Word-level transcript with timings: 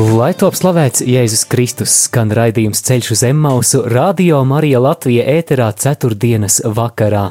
Lai 0.00 0.30
top 0.32 0.54
slavēts 0.56 1.02
Jēzus 1.04 1.42
Kristus, 1.50 1.92
skan 2.06 2.30
raidījums 2.32 2.80
ceļš 2.86 3.10
uz 3.12 3.22
Emmausu, 3.26 3.82
Radio 3.92 4.38
Marija 4.48 4.80
Latvija 4.80 5.26
ēterā 5.28 5.66
ceturtdienas 5.76 6.62
vakarā. 6.64 7.26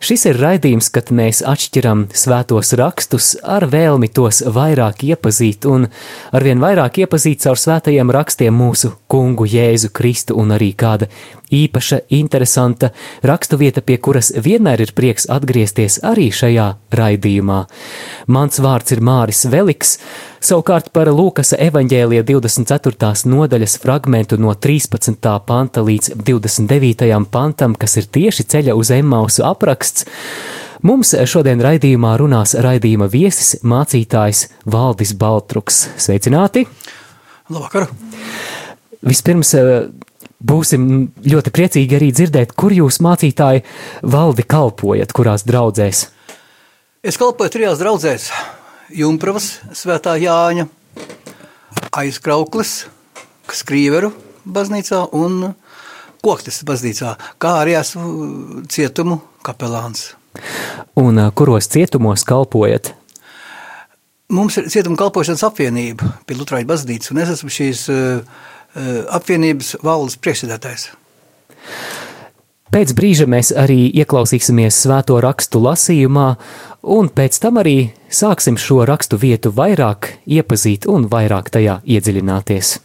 Šis 0.00 0.24
ir 0.30 0.38
raidījums, 0.40 0.88
kad 0.94 1.10
mēs 1.12 1.42
atšķiram 1.44 2.06
svētos 2.16 2.72
rakstus 2.80 3.34
ar 3.42 3.66
vēlmi 3.68 4.08
tos 4.14 4.40
vairāk 4.40 5.04
iepazīt 5.10 5.68
un 5.68 5.84
arvien 6.32 6.62
vairāk 6.62 7.02
iepazīt 7.02 7.44
caur 7.44 7.60
svētajiem 7.60 8.14
rakstiem 8.14 8.56
mūsu 8.56 8.94
kungu 9.10 9.44
Jēzu 9.50 9.92
Kristu 9.92 10.38
un 10.40 10.54
arī 10.56 10.70
kāda 10.78 11.10
īpaša, 11.52 12.00
interesanta 12.08 12.90
raksturvieta, 13.26 13.82
pie 13.82 13.98
kuras 14.00 14.30
vienmēr 14.32 14.84
ir 14.84 14.94
prieks 14.96 15.28
atgriezties 15.32 16.00
arī 16.06 16.28
šajā 16.32 16.68
raidījumā. 16.94 17.62
Mans 18.32 18.60
vārds 18.64 18.96
ir 18.96 19.04
Māris 19.04 19.44
Veliks, 19.50 19.98
savukārt 20.40 20.90
par 20.94 21.10
Lūkas 21.12 21.54
evaņģēlija 21.58 22.24
24. 22.28 23.10
nodaļas 23.30 23.76
fragmentu 23.82 24.38
no 24.40 24.54
13. 24.54 25.18
panta 25.46 25.84
līdz 25.84 26.14
29. 26.16 27.10
pantam, 27.32 27.76
kas 27.78 27.98
ir 28.00 28.08
tieši 28.12 28.46
ceļa 28.54 28.76
uz 28.78 28.92
Emmausu 28.94 29.44
apraksts. 29.48 30.06
Mums 30.86 31.14
šodien 31.26 31.62
raidījumā 31.64 32.14
runās 32.20 32.54
raidījuma 32.54 33.08
viesis, 33.10 33.56
mācītājs 33.66 34.46
Valdis 34.70 35.14
Baltruks. 35.18 35.88
Sveicināti! 35.98 36.68
Labvakar! 37.50 37.88
Vispirms 39.02 39.54
būsim 40.38 40.84
ļoti 41.26 41.52
priecīgi 41.54 41.98
arī 41.98 42.12
dzirdēt, 42.14 42.54
kur 42.54 42.74
jūs 42.74 43.00
mācītāji 43.02 43.64
valdi 44.06 44.46
kalpojat, 44.46 45.14
kurās 45.14 45.46
draudzēs. 45.48 46.06
Es 47.02 47.18
kalpoju 47.18 47.50
trijās 47.54 47.78
draudzēs- 47.82 48.30
Jumpravas, 48.88 49.58
Svētā 49.76 50.14
Jāņa, 50.16 50.64
Aizkrauklis, 51.98 52.86
Skrīveru 53.52 54.12
baznīcā 54.48 55.02
un 55.16 55.52
Koktes 56.24 56.62
baznīcā, 56.66 57.12
kā 57.40 57.52
arī 57.60 57.76
esmu 57.78 58.62
cietumu 58.72 59.20
kapelāns. 59.46 60.14
Un 60.98 61.20
kuros 61.36 61.68
cietumos 61.70 62.24
kalpojat? 62.26 62.94
Mums 64.32 64.58
ir 64.60 64.66
cietuma 64.72 64.98
kalpošanas 65.00 65.44
apvienība 65.46 66.08
pie 66.28 66.36
Lutrāņa 66.36 66.68
baznīcas, 66.68 67.12
un 67.12 67.22
es 67.22 67.32
esmu 67.36 67.52
šīs 67.52 67.84
apvienības 69.20 69.76
valdes 69.84 70.18
priekšsēdētājs. 70.20 70.90
Pēc 72.68 72.92
brīža 72.92 73.24
mēs 73.24 73.48
arī 73.56 73.86
ieklausīsimies 73.96 74.76
svēto 74.84 75.16
rakstu 75.24 75.62
lasījumā, 75.64 76.28
un 76.84 77.08
pēc 77.08 77.38
tam 77.40 77.62
arī 77.62 77.78
sāksim 78.12 78.58
šo 78.60 78.82
rakstu 78.88 79.16
vietu 79.20 79.52
vairāk 79.56 80.12
iepazīt 80.28 80.84
un 80.84 81.08
vairāk 81.08 81.48
tajā 81.54 81.80
iedziļināties. 81.88 82.76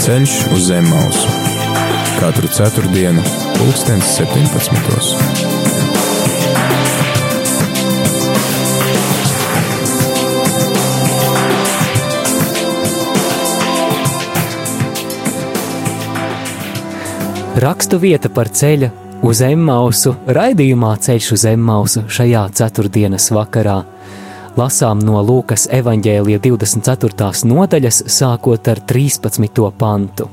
Ceļš 0.00 0.36
uz 0.52 0.68
zem 0.68 0.88
mausu 0.90 1.32
katru 2.20 2.50
ceturtdienu, 2.52 3.24
pulkstens 3.56 4.12
17. 4.18 5.59
Rakstu 17.58 17.98
vieta 17.98 18.28
par 18.30 18.46
ceļa 18.46 18.88
uz 19.26 19.40
Emmausu 19.42 20.12
raidījumā 20.30 20.92
Ceļš 21.02 21.30
uz 21.34 21.44
Emmausu 21.50 22.04
šajā 22.06 22.44
ceturtdienas 22.54 23.26
vakarā. 23.34 23.80
Lasām 24.54 25.02
no 25.02 25.18
Lūkas 25.26 25.66
evaņģēlija 25.74 26.38
24. 26.46 27.32
nodaļas, 27.50 28.00
sākot 28.06 28.70
ar 28.70 28.84
13. 28.86 29.66
pantu. 29.74 30.28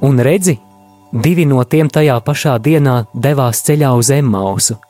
Un 0.00 0.24
redzi, 0.24 0.56
divi 1.12 1.44
no 1.44 1.60
tiem 1.64 1.92
tajā 1.92 2.16
pašā 2.24 2.56
dienā 2.64 3.04
devās 3.12 3.60
ceļā 3.68 3.92
uz 4.00 4.08
Emmausu, 4.08 4.80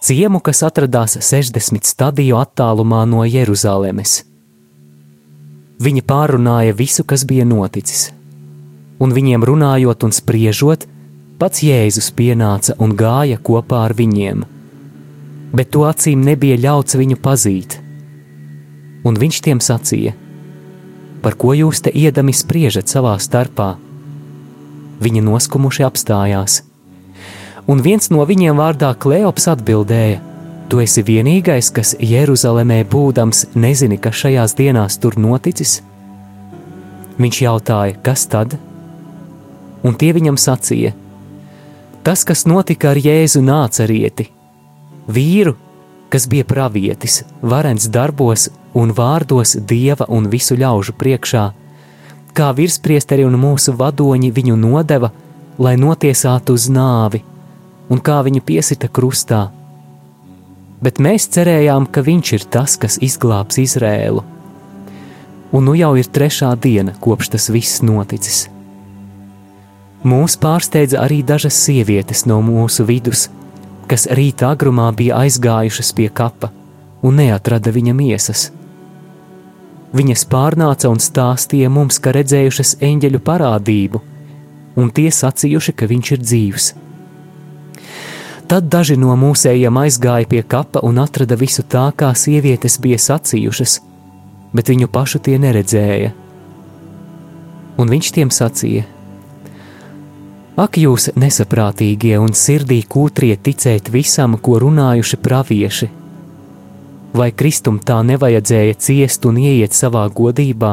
ciemu, 0.00 0.40
kas 0.40 0.64
atradās 0.64 1.20
60 1.20 1.84
stadiju 1.84 2.40
attālumā 2.40 3.04
no 3.04 3.28
Jeruzalemes. 3.28 4.22
Viņi 5.78 6.08
pārunāja 6.08 6.72
visu, 6.72 7.04
kas 7.04 7.28
bija 7.28 7.44
noticis 7.44 8.14
un 8.98 9.14
viņiem 9.14 9.44
runājot 9.46 10.04
un 10.06 10.14
spriežot, 10.14 10.86
pats 11.38 11.62
Jēzus 11.62 12.10
pienāca 12.18 12.74
un 12.82 12.94
gāja 12.98 13.38
kopā 13.38 13.84
ar 13.86 13.94
viņiem. 13.98 14.44
Bet 15.54 15.70
to 15.72 15.86
acīm 15.88 16.24
nebija 16.26 16.58
ļauts 16.60 16.98
viņu 16.98 17.18
pazīt. 17.22 17.78
Un 19.06 19.16
viņš 19.16 19.40
tiem 19.46 19.62
sacīja: 19.62 20.14
Par 21.22 21.38
ko 21.38 21.54
jūs 21.56 21.82
te 21.86 21.94
iedami 21.94 22.34
spriežat 22.34 22.90
savā 22.90 23.14
starpā? 23.22 23.76
Viņi 24.98 25.22
noskumuši 25.22 25.84
apstājās, 25.86 26.62
un 27.70 27.82
viens 27.86 28.10
no 28.10 28.26
viņiem 28.26 28.58
vārdā 28.58 28.92
Kleops 28.98 29.48
atbildēja: 29.54 30.20
Tu 30.68 30.82
esi 30.84 31.00
vienīgais, 31.06 31.70
kas 31.72 31.94
Jeruzalemē 31.96 32.82
būdams 32.84 33.46
nezini, 33.54 33.96
kas 33.96 34.18
šajās 34.26 34.58
dienās 34.58 34.98
tur 35.00 35.16
noticis? 35.16 35.78
Viņš 37.18 37.38
jautāja, 37.46 37.96
kas 38.04 38.26
tad? 38.28 38.58
Un 39.82 39.94
tie 39.94 40.12
viņam 40.16 40.38
sacīja: 40.40 40.94
Tas, 42.02 42.24
kas 42.24 42.46
notika 42.48 42.92
ar 42.94 43.00
Jēzu 43.02 43.42
nācerieti, 43.44 44.28
vīru, 45.12 45.54
kas 46.08 46.26
bija 46.30 46.46
pravietis, 46.48 47.22
varens 47.42 47.88
darbos 47.92 48.48
un 48.74 48.94
vārdos 48.96 49.56
dieva 49.68 50.06
un 50.08 50.28
visu 50.32 50.56
ļaužu 50.56 50.94
priekšā, 50.96 51.44
kā 52.32 52.48
virspriesteri 52.54 53.26
un 53.28 53.36
mūsu 53.40 53.74
vadoņi 53.76 54.32
viņu 54.32 54.56
nodeva, 54.56 55.12
lai 55.58 55.74
notiesātu 55.76 56.54
uz 56.54 56.68
nāvi, 56.70 57.22
un 57.90 58.00
kā 58.00 58.20
viņu 58.24 58.44
piesita 58.46 58.88
krustā. 58.88 59.48
Bet 60.80 61.00
mēs 61.02 61.26
cerējām, 61.34 61.88
ka 61.90 62.04
viņš 62.06 62.34
ir 62.36 62.44
tas, 62.56 62.76
kas 62.78 63.00
izglābs 63.02 63.58
Izrēlu. 63.58 64.22
Un 65.50 65.64
nu 65.64 65.74
jau 65.74 65.96
ir 65.98 66.06
trešā 66.06 66.52
diena, 66.60 66.94
kopš 67.00 67.32
tas 67.34 67.48
viss 67.50 67.82
noticis. 67.82 68.46
Mūs 70.06 70.36
pārsteidza 70.38 71.00
arī 71.02 71.24
dažas 71.26 71.56
sievietes 71.58 72.22
no 72.30 72.38
mūsu 72.44 72.84
vidus, 72.86 73.26
kas 73.90 74.06
rīta 74.14 74.52
agrumā 74.54 74.92
bija 74.94 75.24
aizgājušas 75.24 75.90
pie 75.96 76.06
kapa 76.08 76.52
un 77.02 77.18
neatrada 77.18 77.72
viņa 77.74 77.94
miesas. 77.98 78.48
Viņas 79.98 80.26
pārnāca 80.30 80.90
un 80.92 81.00
stāstīja 81.02 81.70
mums, 81.72 81.98
ka 81.98 82.12
redzējušas 82.14 82.76
eņģeļu 82.84 83.20
parādību, 83.24 84.00
un 84.78 84.92
tie 84.94 85.08
sacījuši, 85.10 85.74
ka 85.74 85.88
viņš 85.90 86.12
ir 86.14 86.22
dzīvs. 86.22 86.68
Tad 88.48 88.68
daži 88.72 88.96
no 89.00 89.16
mūsējiem 89.18 89.80
aizgāja 89.82 90.28
pie 90.28 90.42
kapa 90.44 90.80
un 90.86 91.00
atrada 91.02 91.36
visu 91.36 91.64
tā, 91.64 91.88
kā 91.96 92.12
sievietes 92.16 92.78
bija 92.80 93.00
sacījušas, 93.02 93.80
bet 94.54 94.70
viņu 94.70 94.88
pašu 94.92 95.20
tie 95.24 95.36
neredzēja. 95.42 96.14
Un 97.78 97.92
viņš 97.92 98.12
tiem 98.14 98.30
sacīja: 98.34 98.86
Ak, 100.58 100.74
jūs 100.74 101.04
nesaprātīgie 101.14 102.16
un 102.18 102.32
sirdī 102.34 102.80
kūtrie 102.82 103.36
ticēt 103.38 103.92
visam, 103.94 104.32
ko 104.42 104.56
runājuši 104.58 105.16
pravieši! 105.22 105.86
Vai 107.14 107.28
Kristum 107.30 107.76
tā 107.78 108.00
nevajadzēja 108.02 108.74
ciest 108.82 109.28
un 109.30 109.36
ieiet 109.38 109.76
savā 109.76 110.02
godībā? 110.10 110.72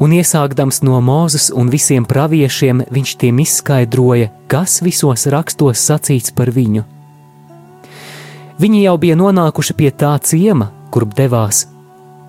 Un 0.00 0.14
iesākdams 0.16 0.80
no 0.88 0.96
Mozus 1.04 1.50
un 1.52 1.68
visiem 1.68 2.06
praviešiem, 2.08 2.86
viņš 2.88 3.12
tiem 3.20 3.42
izskaidroja, 3.44 4.30
kas 4.48 4.78
visos 4.80 5.26
rakstos 5.34 5.82
sacīts 5.84 6.32
par 6.32 6.48
viņu. 6.56 6.86
Viņi 8.64 8.80
jau 8.86 8.94
bija 9.02 9.18
nonākuši 9.20 9.76
pie 9.76 9.92
tā 9.92 10.14
ciema, 10.24 10.70
kurp 10.88 11.12
devās, 11.20 11.66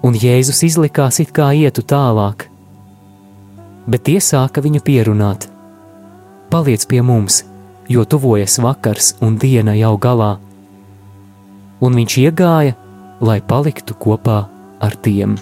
un 0.04 0.20
Jēzus 0.20 0.66
izlikās 0.68 1.22
it 1.24 1.32
kā 1.32 1.54
ietu 1.56 1.86
tālāk 1.88 2.50
bet 3.88 4.06
tie 4.10 4.20
sāka 4.22 4.64
viņu 4.66 4.82
pierunāt: 4.86 5.48
Paliec 6.52 6.86
pie 6.90 7.02
mums, 7.06 7.44
jo 7.90 8.06
tuvojas 8.06 8.60
vakars 8.62 9.14
un 9.22 9.38
diena 9.42 9.76
jau 9.78 9.96
galā, 10.02 10.36
un 11.82 11.98
viņš 12.00 12.18
iegāja, 12.26 12.78
lai 13.22 13.42
paliktu 13.42 13.98
kopā 13.98 14.46
ar 14.82 14.96
tiem. 15.02 15.38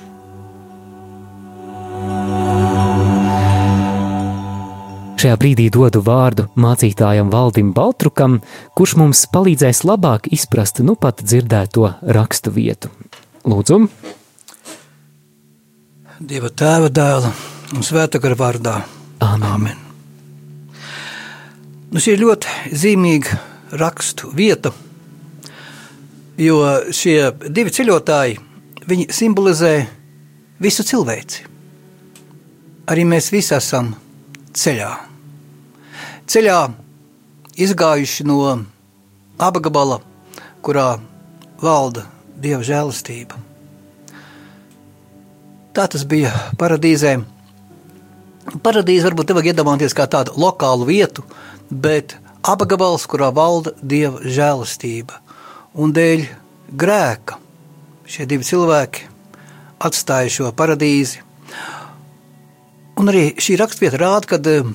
Šajā 5.23 5.37
brīdī 5.39 5.69
dodu 5.71 6.01
vārdu 6.03 6.49
mācītājam 6.59 7.29
Valdim 7.31 7.69
Baltrukam, 7.71 8.41
kurš 8.75 8.97
mums 8.99 9.21
palīdzēs 9.31 9.85
labāk 9.87 10.27
izprast 10.35 10.83
nu 10.83 10.97
pat 10.99 11.23
dzirdēto 11.23 11.93
rakstu 12.17 12.51
vietu. 12.51 12.91
Lūdzu! 13.47 13.79
Dieva 16.19 16.51
tēva 16.51 16.91
dēla 16.91 17.31
un 17.71 17.85
svēta 17.85 18.19
gara 18.19 18.35
vārdā. 18.39 18.75
Āmen. 19.23 19.47
Āmen. 19.53 19.79
Nu, 21.93 22.01
šī 22.01 22.17
ir 22.17 22.23
ļoti 22.25 22.75
zīmīga 22.75 23.39
rakstu 23.79 24.33
vieta, 24.33 24.73
jo 26.41 26.59
šie 26.91 27.31
divi 27.47 27.71
ceļotāji 27.71 28.39
viņi 28.89 29.07
simbolizē 29.13 29.73
visu 30.63 30.83
cilvēci. 30.89 31.47
Arī 32.91 33.07
mēs 33.07 33.31
visi 33.31 33.55
esam 33.55 33.93
ceļā 34.51 34.91
ceļā 36.27 36.59
izgājuši 37.59 38.25
no 38.27 38.37
apgabala, 39.43 39.99
kurā 40.63 40.97
valda 41.61 42.05
dieva 42.39 42.63
žēlastība. 42.65 43.39
Tā 45.73 45.87
tas 45.89 46.05
bija 46.05 46.31
paradīzē. 46.59 47.17
Paradīze 48.43 49.07
varbūt 49.07 49.31
nevajag 49.31 49.53
iedomāties 49.53 49.95
kā 49.95 50.07
tādu 50.11 50.33
lokālu 50.39 50.87
vietu, 50.89 51.23
bet 51.71 52.17
apgabals, 52.43 53.05
kurā 53.07 53.31
valda 53.33 53.71
dieva 53.79 54.19
žēlastība. 54.23 55.19
Un 55.79 55.93
dēļ 55.95 56.25
grēka 56.75 57.39
šie 58.09 58.27
divi 58.29 58.45
cilvēki 58.45 59.07
atstāja 59.83 60.31
šo 60.31 60.51
paradīzi. 60.55 61.21
Un 62.99 63.09
arī 63.09 63.31
šī 63.41 63.55
raksturvieta 63.57 64.01
rāda, 64.01 64.29
ka 64.29 64.39
eh, 64.51 64.67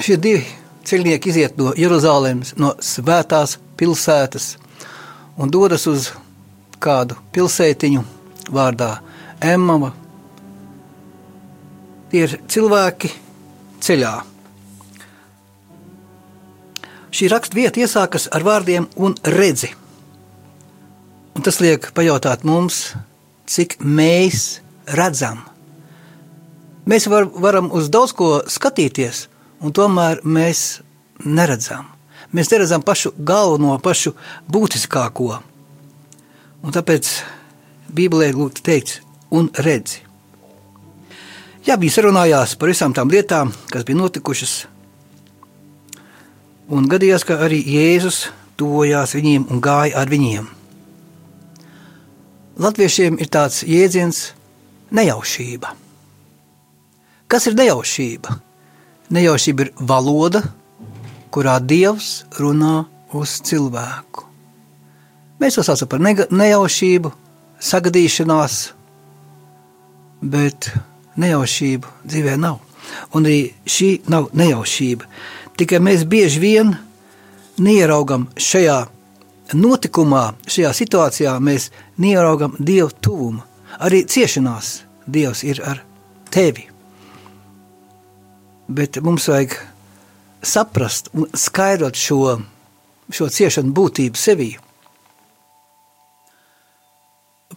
šie 0.00 0.16
divi 0.16 0.44
ceļnieki 0.86 1.32
iziet 1.32 1.58
no 1.60 1.74
Jeruzalemes, 1.76 2.54
no 2.60 2.72
svētās 2.80 3.58
pilsētas 3.80 4.54
un 5.40 5.50
dodas 5.50 5.86
uz 5.90 6.12
kādu 6.78 7.18
pilsētiņu 7.34 8.04
vārdā 8.54 8.94
Emmava. 9.44 9.92
Tie 12.14 12.20
ir 12.28 12.32
cilvēki 12.46 13.08
ceļā. 13.82 14.10
Šī 17.10 17.26
raksturvieta 17.32 17.80
iesākas 17.82 18.28
ar 18.30 18.44
vārdiem 18.46 18.84
un 19.02 19.16
redzi. 19.34 19.72
Un 21.34 21.42
tas 21.42 21.58
liek 21.58 21.88
pajautāt 21.96 22.46
mums, 22.46 22.92
cik 23.50 23.80
mēs 23.82 24.44
redzam. 24.94 25.42
Mēs 26.86 27.10
var, 27.10 27.26
varam 27.34 27.72
uz 27.74 27.90
daudz 27.90 28.14
ko 28.14 28.30
skatīties, 28.46 29.24
un 29.58 29.74
tomēr 29.74 30.22
mēs 30.22 30.62
neredzam. 31.26 31.90
Mēs 32.30 32.54
neredzam 32.54 32.86
pašu 32.86 33.10
galveno, 33.18 33.74
pašu 33.82 34.14
būtiskāko. 34.46 35.42
Un 36.62 36.78
tāpēc 36.78 37.10
Bībelē 37.90 38.30
ir 38.30 38.38
lūgts 38.38 38.62
teikts, 38.70 39.00
un 39.34 39.50
redzi. 39.66 40.03
Jā, 41.64 41.78
bija 41.80 41.94
sarunājās 41.94 42.58
par 42.60 42.68
visām 42.68 42.92
tām 42.92 43.08
lietām, 43.08 43.48
kas 43.72 43.86
bija 43.88 43.96
notikušas. 43.96 44.66
Un 46.76 46.84
gadījās, 46.92 47.24
ka 47.24 47.38
arī 47.46 47.62
Jēzus 47.64 48.26
tuvojās 48.60 49.16
viņiem 49.16 49.46
un 49.48 49.62
gāja 49.64 49.96
ar 50.02 50.12
viņiem. 50.12 50.44
Latviešiem 52.60 53.16
ir 53.16 53.32
tāds 53.32 53.64
jēdziens 53.64 54.20
nejaušība. 54.94 55.72
Kas 57.32 57.48
ir 57.48 57.56
nejaušība? 57.58 58.36
Nejaušība 59.16 59.64
ir 59.64 59.74
valoda, 59.80 60.44
kurā 61.32 61.56
Dievs 61.64 62.26
runā 62.36 62.84
uz 63.16 63.40
cilvēku. 63.40 64.28
Mēs 65.40 65.56
to 65.56 65.64
saucam 65.66 65.88
par 65.90 66.04
nejaušību, 66.30 67.10
sagadīšanās, 67.72 68.58
bet 70.22 70.70
nejaušību 71.20 71.94
dzīvē 72.04 72.36
nav. 72.40 72.58
Un 73.16 73.28
arī 73.28 73.52
šī 73.66 73.90
nav 74.12 74.28
nejaušība. 74.36 75.08
Tikai 75.58 75.80
mēs 75.80 76.04
bieži 76.10 76.42
vien 76.42 76.74
neieraugam 77.62 78.28
šajā 78.36 78.82
notikumā, 79.54 80.26
šajā 80.50 80.74
situācijā, 80.74 81.38
mēs 81.40 81.70
neieraugam 82.02 82.58
Dieva 82.58 82.90
tuvumu. 83.00 83.42
Arī 83.80 84.04
ciešanās 84.06 84.80
Dievs 85.06 85.44
ir 85.46 85.62
ar 85.64 85.82
tevi 86.34 86.74
bet 88.66 89.00
mums 89.00 89.28
vajag 89.28 89.56
saprast 90.42 91.08
un 91.12 91.26
skaidrot 91.34 91.96
šo, 91.96 92.38
šo 93.10 93.28
ciešanu 93.28 93.72
būtību 93.74 94.18
sevī. 94.18 94.50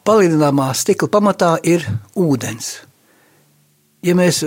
Palidināmā 0.08 0.70
stikla 0.78 1.10
pamatā 1.12 1.56
ir 1.68 1.84
ūdens. 2.16 2.78
Ja 4.08 4.14
mēs 4.16 4.38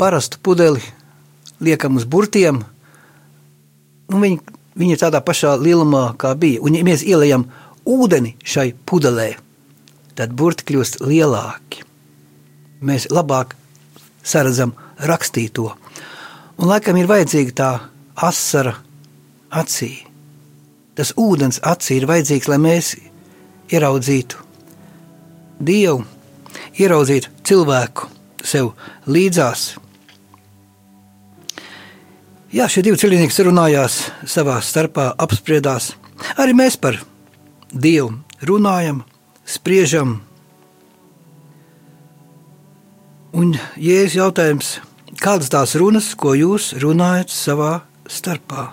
parastu 0.00 0.38
pudeli 0.40 0.80
liekam 1.60 1.98
uz 2.00 2.06
burtiem, 2.08 2.62
nu 4.08 4.20
viņi, 4.22 4.38
viņi 4.80 4.94
ir 4.96 5.00
tādā 5.02 5.20
pašā 5.20 5.58
lielumā, 5.60 6.14
kā 6.16 6.32
bija. 6.40 6.62
Un, 6.64 6.78
ja 6.78 6.86
mēs 6.86 7.02
ielējam 7.04 7.44
ūdeni 7.84 8.38
šai 8.40 8.70
pudelē, 8.88 9.34
tad 10.16 10.32
burti 10.32 10.64
kļūst 10.70 11.02
lielāki. 11.04 11.82
Mēs 12.80 13.10
labāk 13.12 13.52
saredzam 14.24 14.72
rakstīto. 15.04 15.66
Un 16.56 16.70
laikam 16.70 16.96
ir 16.96 17.10
vajadzīga 17.10 17.56
tā 17.60 17.68
asara 18.28 18.72
acī. 19.52 19.90
Tas 20.96 21.12
ūdens 21.20 21.60
acī 21.60 21.98
ir 22.00 22.08
vajadzīgs, 22.08 22.48
lai 22.48 22.60
mēs 22.62 22.94
ieraudzītu 23.68 24.46
Dievu, 25.60 26.06
ieraudzītu 26.80 27.34
cilvēku 27.44 28.08
sev 28.46 28.72
līdzās. 29.10 29.74
Jā, 32.50 32.66
šie 32.66 32.82
divi 32.82 32.98
cilvēki 32.98 33.34
sarunājās 33.34 34.00
savā 34.26 34.56
starpā, 34.64 35.12
apspriedās. 35.22 35.92
Arī 36.34 36.56
mēs 36.58 36.74
par 36.80 36.98
Dievu 37.70 38.16
runājam, 38.42 39.04
spriežam. 39.46 40.16
Un 43.30 43.54
Jēzus 43.78 44.16
jautājums, 44.18 44.70
kādas 45.22 45.52
tās 45.52 45.76
runas, 45.78 46.10
ko 46.18 46.34
jūs 46.34 46.72
runājat 46.82 47.30
savā 47.30 47.84
starpā? 48.10 48.72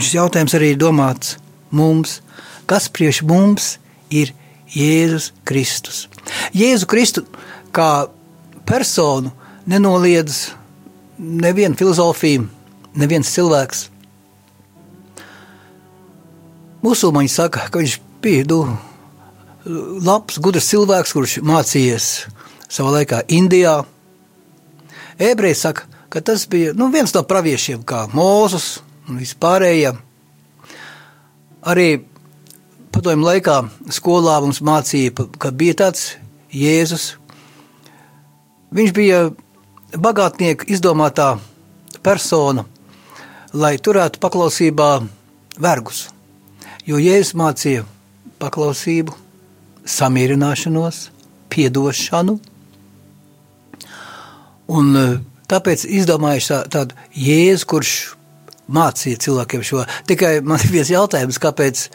Šis 0.00 0.16
jautājums 0.16 0.56
arī 0.56 0.72
ir 0.72 0.80
domāts 0.80 1.34
mums, 1.68 2.22
kas 2.64 2.88
priekš 2.88 3.20
mums 3.28 3.74
ir 4.08 4.32
Jēzus 4.72 5.34
Kristus. 5.44 6.06
Jēzu 6.56 6.88
Kristu 6.88 7.26
kā 7.76 8.08
personu 8.70 9.30
nenoliedz 9.66 10.50
neviena 11.18 11.76
filozofija, 11.76 12.44
neviens 12.94 13.32
cilvēks. 13.34 13.88
Musulmaņi 16.80 17.28
saka, 17.28 17.66
ka 17.68 17.82
viņš 17.82 17.96
bija 18.24 18.46
nu, 18.48 18.60
labs, 20.06 20.38
gudrs 20.40 20.70
cilvēks, 20.70 21.14
kurš 21.16 21.38
mācījies 21.44 22.06
savā 22.70 23.00
laikā 23.00 23.24
Indijā, 23.36 23.80
Ebreji 25.20 25.58
saka, 25.58 25.84
ka 26.08 26.22
tas 26.24 26.46
bija 26.48 26.72
nu, 26.72 26.88
viens 26.94 27.12
no 27.12 27.24
praviešiem, 27.28 27.82
kā 27.84 28.06
Mozus 28.16 28.78
un 29.08 29.20
vispārējie. 29.20 29.92
Arī 31.68 31.88
padomju 32.94 33.26
laikā 33.26 33.58
skolā 33.92 34.38
mums 34.40 34.62
mācīja, 34.64 35.28
ka 35.36 35.52
bija 35.52 35.82
tāds 35.84 36.14
Jēzus. 36.54 37.19
Viņš 38.74 38.92
bija 38.94 39.22
bagātnieka 39.96 40.68
izdomātā 40.70 41.32
persona, 42.06 42.64
lai 43.52 43.74
turētu 43.82 44.22
paklausībā 44.22 44.90
vergus. 45.58 46.08
Jo 46.86 47.00
Jēzus 47.02 47.34
mācīja 47.38 47.82
paklausību, 48.40 49.16
samierināšanos, 49.90 51.08
piedošanu 51.50 52.38
Un 54.70 54.94
e, 54.94 55.04
tāpēc 55.50 55.84
izdomājuši 55.98 56.50
tā, 56.50 56.58
tādu 56.70 56.98
jēzu, 57.16 57.68
kurš 57.70 57.94
mācīja 58.70 59.22
cilvēkiem 59.26 59.64
šo. 59.66 59.84
Tikai 60.08 60.36
man 60.46 60.62
ir 60.62 60.74
viens 60.76 60.92
jautājums, 60.92 61.40
kāpēc 61.42 61.88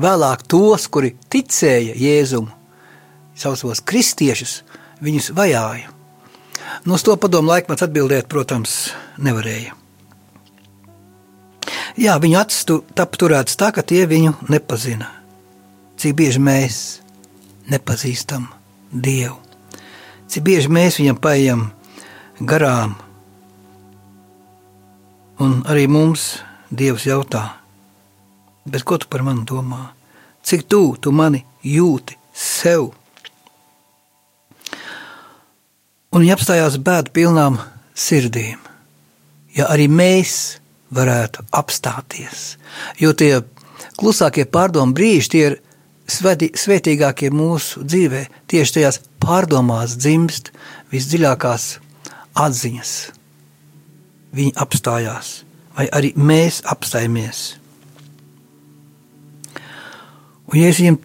vēlāk 0.00 0.44
tos, 0.50 0.86
kuri 0.92 1.14
ticēja 1.32 1.96
Jēzumu, 1.98 2.52
saucamos 3.38 3.82
kristiešus, 3.88 4.60
viņus 5.02 5.32
vajāja. 5.36 5.91
Nu, 6.84 6.94
uz 6.94 7.04
to 7.06 7.16
padomu 7.20 7.52
laikmets 7.52 7.84
atbildēt, 7.84 8.28
protams, 8.32 8.92
nevarēja. 9.22 9.76
Jā, 12.00 12.16
viņu 12.16 12.38
acis 12.40 12.64
tu, 12.64 12.78
tap 12.96 13.18
turēts 13.20 13.58
tā, 13.60 13.68
ka 13.74 13.84
tie 13.84 14.06
viņu 14.08 14.32
nepazina. 14.48 15.10
Cik 16.00 16.16
bieži 16.18 16.40
mēs 16.42 16.78
nepazīstam 17.70 18.48
Dievu, 18.92 19.36
cik 20.28 20.44
bieži 20.44 20.72
mēs 20.72 20.98
viņam 21.00 21.20
paejam 21.20 21.66
garām. 22.40 22.96
Un 25.40 25.60
arī 25.68 25.86
mums 25.88 26.40
Dievs 26.72 27.04
jautā, 27.04 27.44
bet 28.64 28.84
ko 28.88 28.96
tu 28.96 29.08
par 29.12 29.24
mani 29.26 29.44
domā? 29.48 29.92
Cik 30.42 30.64
tu, 30.66 30.82
tu 30.96 31.12
mani 31.12 31.44
jūti 31.62 32.16
sev? 32.32 32.90
Un 36.12 36.20
viņa 36.20 36.34
apstājās 36.36 36.76
bēdu 36.84 37.12
pilnām 37.16 37.56
sirdīm. 37.96 38.60
Ja 39.56 39.68
arī 39.72 39.86
mēs 39.88 40.58
varētu 40.92 41.44
apstāties, 41.56 42.56
jo 43.00 43.12
tie 43.16 43.38
klusākie 44.00 44.44
pārdomu 44.48 44.92
brīži, 44.96 45.30
tie 45.32 45.42
ir 45.46 45.56
svētī, 46.08 46.50
svētīgākie 46.56 47.32
mūsu 47.32 47.84
dzīvē, 47.84 48.26
tieši 48.52 48.76
tajās 48.76 49.00
pārdomās 49.22 49.96
dzimst 50.00 50.52
visdziļākās 50.92 51.66
atziņas. 52.44 52.92
Viņi 54.36 54.54
apstājās, 54.64 55.32
vai 55.76 55.88
arī 55.92 56.12
mēs 56.16 56.62
apstājamies. 56.68 57.42
Un 60.52 60.60
es 60.60 60.80
viņiem 60.80 60.98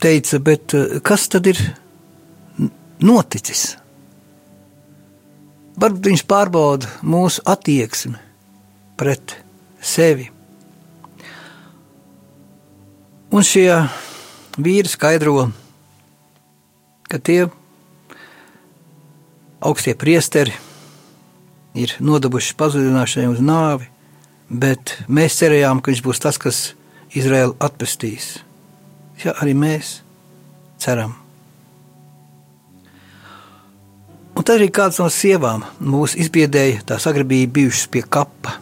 teicu, 0.00 0.40
bet 0.44 0.76
eh, 0.76 1.00
kas 1.04 1.28
tad 1.32 1.48
ir 1.52 1.60
noticis? 3.04 3.74
Varbūt 5.74 6.06
viņš 6.06 6.22
pārbauda 6.30 6.90
mūsu 7.02 7.42
attieksmi 7.50 8.14
pret 8.98 9.34
sevi. 9.82 10.28
Un 13.34 13.42
šie 13.42 13.66
vīri 14.54 14.86
skaidro, 14.86 15.48
ka 17.10 17.18
tie 17.18 17.48
augstie 19.58 19.96
priesteri 19.98 20.54
ir 21.74 21.96
nodabuši 21.98 22.54
pazudināšanai 22.60 23.32
uz 23.32 23.42
nāvi, 23.42 23.90
bet 24.46 24.94
mēs 25.10 25.40
cerējām, 25.42 25.82
ka 25.82 25.90
viņš 25.90 26.04
būs 26.06 26.22
tas, 26.22 26.38
kas 26.38 26.62
Izraēlu 27.18 27.58
atpestīs. 27.58 28.36
Ja 29.24 29.34
arī 29.42 29.58
mēs 29.58 29.96
ceram. 30.78 31.23
Un 34.34 34.42
tad 34.42 34.58
arī 34.58 34.70
kāds 34.74 34.98
no 34.98 35.06
sievām 35.12 35.62
mūs 35.78 36.16
izbiedēja, 36.18 36.82
tā 36.88 36.98
sagrabīja 37.02 37.50
bijušas 37.54 37.86
pie 37.92 38.02
kapa. 38.02 38.56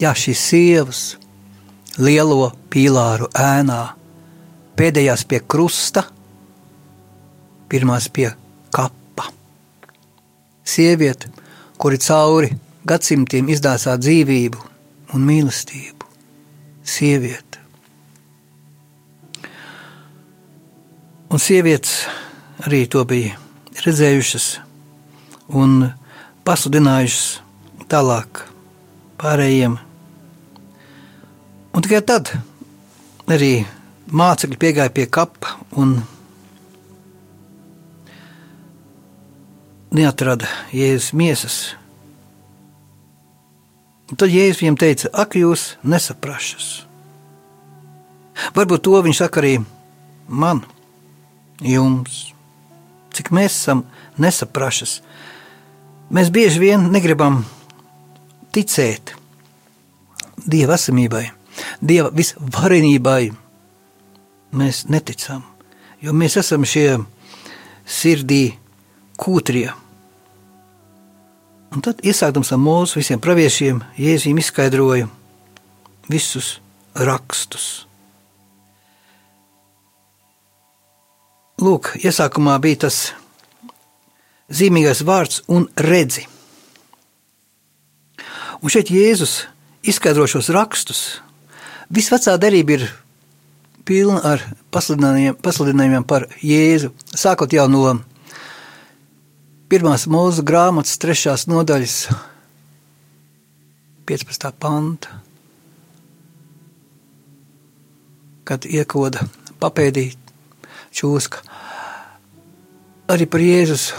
Jā, 0.00 0.12
šīs 0.12 0.42
sievas 0.50 1.00
lielo 1.96 2.50
pīlāru 2.72 3.30
ēnā, 3.32 3.80
pēdējās 4.76 5.24
pie 5.30 5.40
krusta, 5.40 6.04
pirmās 7.72 8.10
pie 8.12 8.28
kapa. 8.76 9.30
Sieviete, 10.66 11.32
kuri 11.80 12.02
cauri 12.04 12.52
gadsimtiem 12.86 13.48
izdāsā 13.56 13.96
dzīvību 13.96 14.60
un 15.16 15.26
mīlestību. 15.30 16.12
Sieviete. 16.86 17.64
Un 21.32 21.42
sievietes 21.42 22.04
arī 22.62 22.84
to 22.92 23.02
bija 23.08 23.45
redzējušas 23.84 24.46
un 25.52 25.90
pasludinājušas 26.46 27.86
tālāk 27.90 28.42
pārējiem. 29.20 29.76
Un 31.76 31.84
tikai 31.84 32.02
tad 32.08 32.32
arī 33.28 33.66
mācekļi 34.06 34.60
piegāja 34.60 34.92
pie 34.94 35.06
kapa 35.10 35.56
un 35.76 35.98
neatrada 39.96 40.48
Jēzus 40.74 41.12
miesas. 41.16 41.58
Un 44.10 44.18
tad 44.20 44.30
Jēzus 44.30 44.62
viņiem 44.62 44.78
teica, 44.78 45.10
ak, 45.12 45.36
jūs 45.40 45.74
nesaprašas. 45.82 46.70
Varbūt 48.56 48.84
to 48.86 49.00
viņš 49.02 49.22
saka 49.24 49.42
arī 49.42 49.56
man, 50.28 50.62
jums 51.64 52.35
cik 53.16 53.32
mēs 53.34 53.54
esam 53.54 53.84
nesaprašas. 54.22 55.00
Mēs 56.12 56.30
bieži 56.30 56.62
vien 56.62 56.90
negribam 56.92 57.42
ticēt 58.54 59.14
Dieva 60.46 60.76
esamībai, 60.76 61.24
Dieva 61.80 62.12
visvarenībai. 62.14 63.32
Mēs 64.56 64.84
neticam, 64.92 65.42
jo 66.00 66.14
mēs 66.14 66.36
esam 66.38 66.64
šie 66.64 67.00
sirdī 67.82 68.54
kūtrie. 69.18 69.66
Un 71.74 71.82
tad, 71.84 71.98
iesākdams 72.06 72.52
ar 72.54 72.60
mūsu 72.62 73.00
visiem 73.00 73.20
praviešiem, 73.20 73.82
Jēzus 73.98 74.30
izskaidroja 74.44 75.10
visus 76.08 76.60
rakstus. 76.94 77.85
Lūk, 81.56 81.94
iesākumā 82.04 82.58
bija 82.60 82.82
tas 82.84 83.14
zīmīgais 84.52 85.00
vārds 85.08 85.38
un 85.48 85.62
redzi. 85.80 86.26
Un 88.60 88.72
šeit 88.72 88.90
Jēzus 88.92 89.46
izskaidro 89.80 90.26
šos 90.28 90.50
rakstus. 90.52 91.00
Visvecā 91.88 92.34
derība 92.42 92.76
ir 92.76 92.84
pilna 93.88 94.20
ar 94.34 94.44
pasludinājumiem, 94.74 95.38
pasludinājumiem 95.40 96.04
par 96.04 96.26
Jēzu. 96.44 96.92
Sākot 97.16 97.56
jau 97.56 97.64
no 97.72 97.94
pirmās 99.72 100.04
mūža 100.12 100.44
grāmatas, 100.44 101.00
trešās 101.00 101.46
nodaļas, 101.48 101.96
15. 104.12 104.52
panta, 104.60 105.22
kad 108.44 108.68
iekoda 108.68 109.24
papēdīt 109.56 110.20
čūska. 110.96 111.45
Arī 113.06 113.22
par 113.30 113.38
Jēzus 113.38 113.92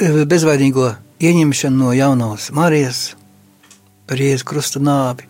eh, 0.00 0.22
bezvainīgo 0.24 0.86
ieņemšanu 1.20 1.76
no 1.76 1.90
jaunās 1.92 2.46
Marijas, 2.56 3.00
par 4.08 4.16
Jēzus 4.16 4.46
krusta 4.48 4.80
nāvi. 4.80 5.26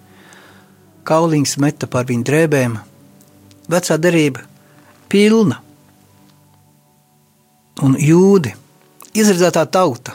Kauliņš 1.08 1.56
meta 1.58 1.88
par 1.90 2.06
viņu 2.06 2.22
drēbēm, 2.28 2.76
vecā 3.66 3.96
derība 3.98 4.44
pilna. 5.10 5.58
Un 7.82 7.98
jūdi, 7.98 8.52
izredzētā 9.18 9.64
tauta, 9.66 10.14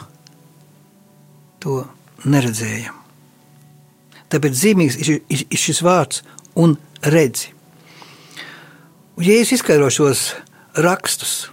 to 1.59 1.81
neredzēja. 2.23 2.95
Tāpēc 4.31 4.55
zīmīgs 4.61 5.01
ir 5.03 5.59
šis 5.59 5.83
vārds 5.83 6.23
un 6.55 6.77
redzi. 7.03 7.51
Un 9.19 9.27
Jēzus 9.27 9.57
izskaidro 9.59 9.91
šos 9.91 10.29
rakstus. 10.79 11.52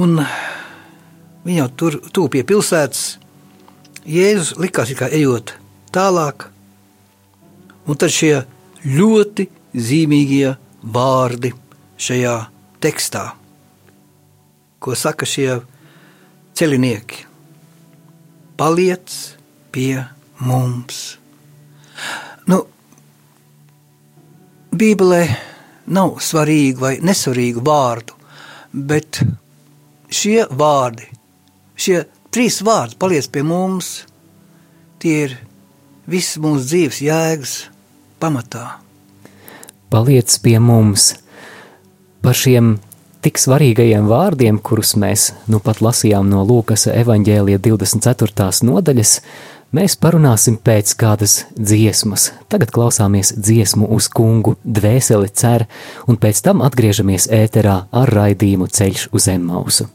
Un 0.00 0.20
viņi 1.44 1.58
jau 1.58 1.68
tur 1.76 1.98
tuvu 2.08 2.30
pie 2.36 2.44
pilsētas. 2.48 3.18
Jēzus 4.08 4.54
likās, 4.56 4.92
kā 4.96 5.10
ejot 5.12 5.52
tālāk, 5.92 6.46
un 7.84 7.98
tad 8.00 8.12
šie 8.14 8.46
ļoti 8.86 9.48
zīmīgie 9.76 10.54
vārdi 10.94 11.52
šajā 12.00 12.36
tekstā, 12.80 13.24
ko 14.80 14.96
saka 14.96 15.28
šie 15.28 15.58
celinieki. 16.56 17.26
Paliec 18.56 19.18
pie 19.72 20.00
mums! 20.40 21.02
Nu, 22.48 22.62
Bībelē 24.72 25.22
nav 25.92 26.16
svarīgu 26.24 26.86
vai 26.86 26.94
nesvarīgu 27.04 27.60
vārdu, 27.66 28.16
bet 28.72 29.20
šie 30.10 30.44
vārdi, 30.50 31.06
šie 31.78 32.04
trīs 32.34 32.60
vārdi 32.66 32.98
paliec 33.00 33.28
pie 33.32 33.44
mums, 33.46 34.04
tie 35.02 35.16
ir 35.26 35.38
visas 36.10 36.40
mūsu 36.42 36.66
dzīves 36.66 37.00
jēgas 37.06 37.56
pamatā. 38.22 38.80
Paliec 39.90 40.36
pie 40.42 40.58
mums 40.62 41.14
par 42.22 42.36
šiem 42.36 42.76
tik 43.24 43.40
svarīgajiem 43.40 44.06
vārdiem, 44.10 44.58
kurus 44.62 44.94
mēs 44.96 45.30
nu 45.50 45.60
pat 45.62 45.80
lasījām 45.84 46.28
no 46.30 46.44
Lūkas 46.46 46.86
evaņģēlija 46.92 47.62
24. 47.64 48.50
nodaļas, 48.68 49.16
Mēs 49.70 49.94
parunāsim 49.94 50.56
pēc 50.58 50.96
kādas 50.98 51.44
dziesmas. 51.54 52.32
Tagad 52.50 52.72
klausāmies 52.74 53.30
dziesmu 53.38 53.86
uz 53.94 54.08
kungu, 54.10 54.56
dvēseli 54.66 55.30
cer, 55.30 55.68
un 56.10 56.18
pēc 56.18 56.42
tam 56.42 56.64
atgriežamies 56.66 57.28
ēterā 57.30 57.76
ar 57.94 58.14
raidījumu 58.18 58.66
ceļš 58.66 59.06
uz 59.14 59.28
Emmausu. 59.30 59.86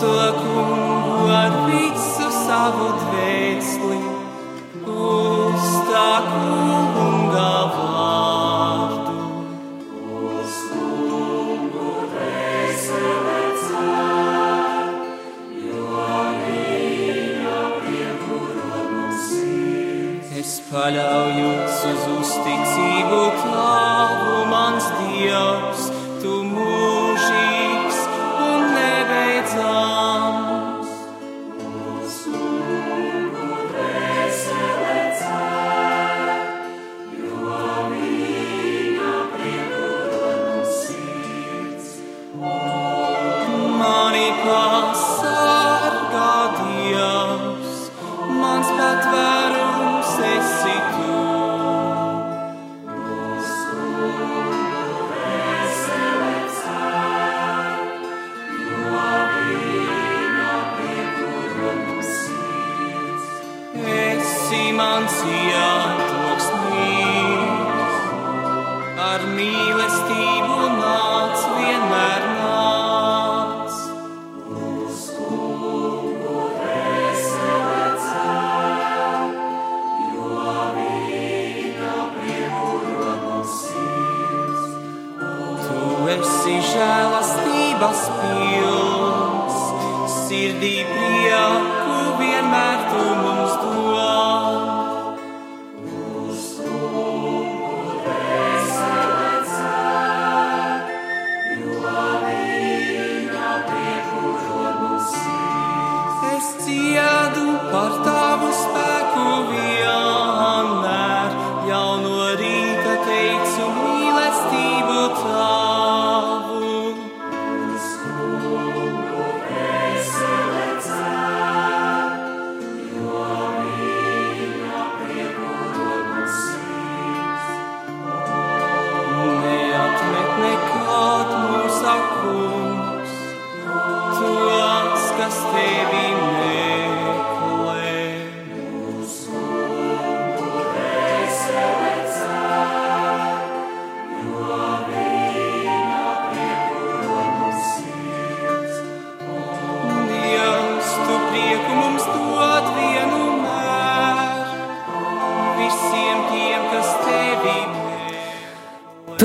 To 0.00 0.14
kungu 0.40 1.26
ar 1.40 1.52
visu 1.66 2.28
savu 2.46 2.88
dvēseli, 3.00 3.98
uz 4.94 5.68
tā 5.90 6.10
kunga 6.28 7.52
vārdu. 7.74 9.16
Uz 10.30 10.56
kungu 10.72 11.92
dvēseli 12.14 13.46
cer, 13.66 14.90
jo 15.68 16.02
viņa 16.42 17.58
piekuro 17.84 18.82
mums 18.90 19.28
sirds. 19.30 20.34
Es 20.42 20.56
paļaujos 20.72 21.84
uz 21.92 22.08
uzticību 22.18 23.22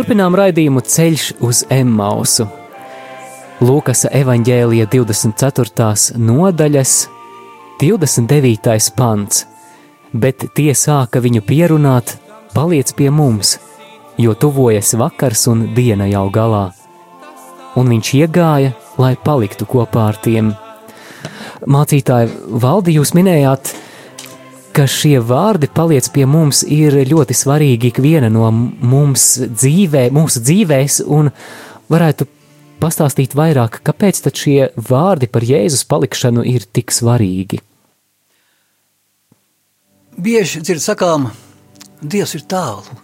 Turpinām 0.10 0.34
raidījumu 0.34 0.82
ceļš 0.90 1.24
uz 1.46 1.60
Emmausu. 1.70 2.48
Lūkas 3.62 4.08
evanģēlija 4.10 4.88
24. 4.90 6.16
nodaļas, 6.18 6.94
29. 7.78 8.88
pants. 8.98 9.44
Bet 10.10 10.48
tie 10.58 10.74
sāka 10.74 11.22
viņu 11.22 11.44
pierunāt, 11.46 12.16
paliec 12.56 12.90
pie 12.98 13.12
mums, 13.14 13.60
jo 14.18 14.34
tuvojas 14.34 14.96
vakars 14.98 15.46
un 15.54 15.68
diena 15.78 16.10
jau 16.10 16.26
galā. 16.34 16.64
Un 17.78 17.94
viņš 17.94 18.14
iegāja, 18.24 18.74
lai 18.98 19.14
paliktu 19.14 19.70
kopā 19.70 20.08
ar 20.10 20.18
tiem. 20.26 20.56
Mācītāji, 21.70 22.34
valdi 22.66 22.98
jūs 22.98 23.14
minējāt, 23.14 23.76
ka 24.80 24.86
šie 24.88 25.18
vārdi 25.20 25.68
paliec 25.68 26.06
pie 26.16 26.24
mums 26.24 26.62
ir 26.64 26.96
ļoti 27.10 27.36
svarīgi 27.36 27.90
ikviena 27.92 28.30
no 28.32 28.48
mums 28.48 29.26
dzīvē, 29.44 30.06
mūsu 30.16 30.40
dzīvēs, 30.40 31.02
un 31.04 31.34
varētu 31.92 32.28
pastāstīt 32.80 33.36
vairāk, 33.36 33.82
kāpēc 33.84 34.24
tad 34.24 34.40
šie 34.40 34.70
vārdi 34.80 35.28
par 35.28 35.44
Jēzus 35.44 35.84
palikšanu 35.90 36.48
ir 36.48 36.64
tik 36.64 36.96
svarīgi. 36.96 37.60
Bieži 40.16 40.64
dzird 40.64 40.86
sakām, 40.86 41.28
Dievs 42.00 42.38
ir 42.40 42.48
tālu. 42.48 43.00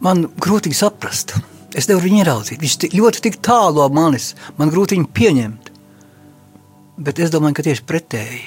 Man 0.00 0.30
grūti 0.40 0.72
saprast. 0.72 1.36
Es 1.76 1.90
nevaru 1.90 2.08
viņu 2.08 2.22
ieraudzīt. 2.22 2.62
Viņš 2.62 2.76
tik- 2.80 2.94
ļoti 2.96 3.20
tik 3.26 3.42
tālu 3.44 3.82
no 3.82 3.88
manis. 3.92 4.32
Man 4.56 4.72
grūti 4.72 4.96
viņu 4.96 5.12
pieņemt. 5.12 5.72
Bet 6.96 7.20
es 7.20 7.28
domāju, 7.28 7.58
ka 7.58 7.66
tieši 7.68 7.84
pretēji. 7.84 8.46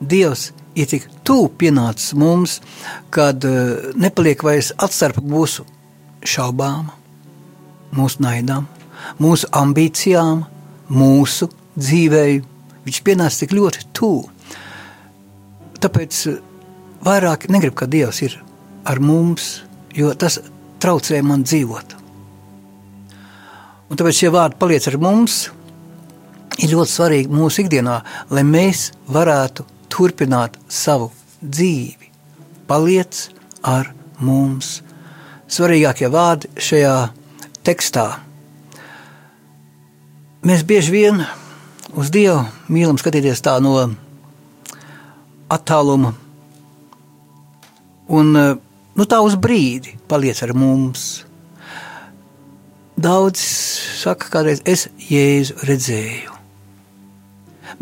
Dievs 0.00 0.52
ir 0.76 0.88
tik 0.90 1.08
tuvu 1.26 1.48
pienācis 1.60 2.14
mums, 2.18 2.60
kad 3.14 3.44
uh, 3.48 3.92
nepaliek 3.96 4.42
vairs 4.44 4.72
atstarp 4.76 5.22
mūsu 5.24 5.64
šaubām, 6.26 6.90
mūsu 7.96 8.22
naidām, 8.24 8.66
mūsu 9.22 9.48
ambīcijām, 9.56 10.44
mūsu 10.92 11.48
dzīvēm. 11.76 12.52
Viņš 12.86 13.02
pienāca 13.02 13.42
tik 13.42 13.54
ļoti 13.56 13.88
tuvu. 13.96 14.28
Tāpēc 15.82 16.18
eh, 16.30 16.36
vairāk 17.04 17.48
negribu, 17.50 17.74
ka 17.80 17.88
Dievs 17.90 18.22
ir 18.22 18.36
ar 18.86 19.00
mums, 19.02 19.64
jo 19.94 20.12
tas 20.14 20.38
traucē 20.82 21.18
man 21.26 21.42
dzīvot. 21.46 21.96
Un 23.90 23.98
tāpēc 23.98 24.20
šie 24.20 24.32
vārdi 24.34 24.58
paliec 24.60 24.86
ar 24.90 24.98
mums. 25.02 25.46
Ir 26.56 26.72
ļoti 26.72 26.88
svarīgi 26.88 27.34
mūsu 27.36 27.66
ikdienā, 27.66 27.98
lai 28.32 28.42
mēs 28.46 28.88
varētu 29.12 29.66
turpināt 29.96 30.58
savu 30.68 31.08
dzīvi. 31.40 32.10
Paliec 32.68 33.22
ar 33.64 33.92
mums. 34.20 34.80
Svarīgākie 35.48 36.10
vārdi 36.12 36.50
šajā 36.60 36.94
tekstā. 37.66 38.06
Mēs 40.46 40.62
bieži 40.66 40.92
vien 40.92 41.22
uz 41.96 42.10
Dievu 42.12 42.44
mīlam 42.70 42.98
skatīties 43.00 43.42
tā 43.42 43.56
no 43.62 43.78
attāluma. 45.50 46.12
Un 48.06 48.34
nu, 48.34 49.06
tā 49.06 49.22
uz 49.24 49.38
brīdi 49.38 49.96
paliec 50.10 50.42
ar 50.44 50.52
mums. 50.54 51.24
Daudz 52.96 53.42
saka, 54.00 54.30
kādreiz 54.32 54.62
es 54.64 54.86
Jēzu 55.10 55.58
redzēju. 55.68 56.36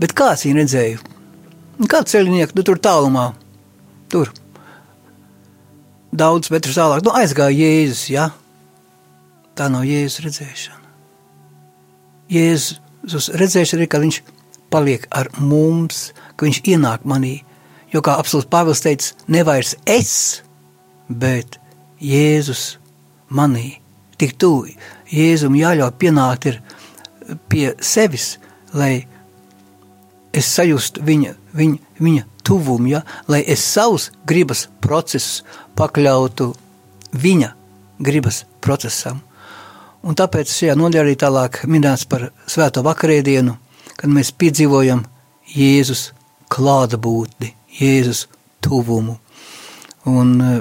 Bet 0.00 0.16
kāds 0.16 0.46
viņu 0.46 0.62
redzēja? 0.62 1.13
Kāds 1.74 2.14
ceļinieks 2.14 2.54
nu, 2.54 2.62
tur 2.66 2.78
tālumā, 2.78 3.32
tur 4.12 4.30
daudz 6.14 6.52
metrus 6.54 6.78
tālāk, 6.78 7.02
nu, 7.04 7.12
aizgāja 7.18 7.56
Jēzus. 7.56 8.06
Ja? 8.12 8.28
Tā 9.58 9.66
nav 9.72 9.86
Jēzus 9.88 10.22
redzēšana. 10.24 10.92
Jēzus 12.34 13.32
redzēšana 13.34 13.84
ir, 13.84 13.90
ka 13.90 14.00
viņš 14.02 14.20
paliek 14.72 15.06
ar 15.14 15.30
mums, 15.38 16.12
ka 16.38 16.46
viņš 16.46 16.62
ienāk 16.74 17.04
manī. 17.08 17.36
Jo, 17.92 18.02
kā 18.02 18.16
apelsīns 18.18 18.50
Pāvils 18.50 18.82
teica, 18.82 19.12
nevairs 19.30 19.74
es, 19.86 20.14
bet 21.08 21.58
Jēzus 22.02 22.76
manī. 23.30 23.80
Tik 24.18 24.36
tuvu 24.38 24.70
Jēzum 25.10 25.56
jāļauj 25.58 25.92
pienākt 25.98 26.48
ir 26.50 26.60
pie 27.50 27.72
sevis, 27.82 28.36
lai 28.74 29.04
es 30.34 30.50
sajustu 30.50 31.02
viņa, 31.04 31.34
viņa, 31.54 31.78
viņa 32.02 32.24
tuvumu, 32.44 32.90
ja? 32.92 33.02
lai 33.28 33.42
es 33.46 33.64
savus 33.64 34.10
gribas 34.26 34.66
procesus 34.84 35.42
pakļautu 35.78 36.52
viņa 37.14 37.52
gribas 38.04 38.42
procesam. 38.64 39.22
Un 40.04 40.16
tāpēc 40.18 40.50
šajā 40.52 40.74
nodaļā 40.76 41.04
arī 41.06 41.14
tālāk 41.16 41.62
minēts 41.70 42.04
par 42.08 42.28
svēto 42.50 42.82
vakarēdienu, 42.84 43.54
kad 43.96 44.10
mēs 44.12 44.34
piedzīvojam 44.36 45.04
Jēzus 45.54 46.10
klātbūtni, 46.52 47.54
Jēzus 47.78 48.26
tuvumu. 48.64 49.16
Un 50.10 50.34
eh, 50.44 50.60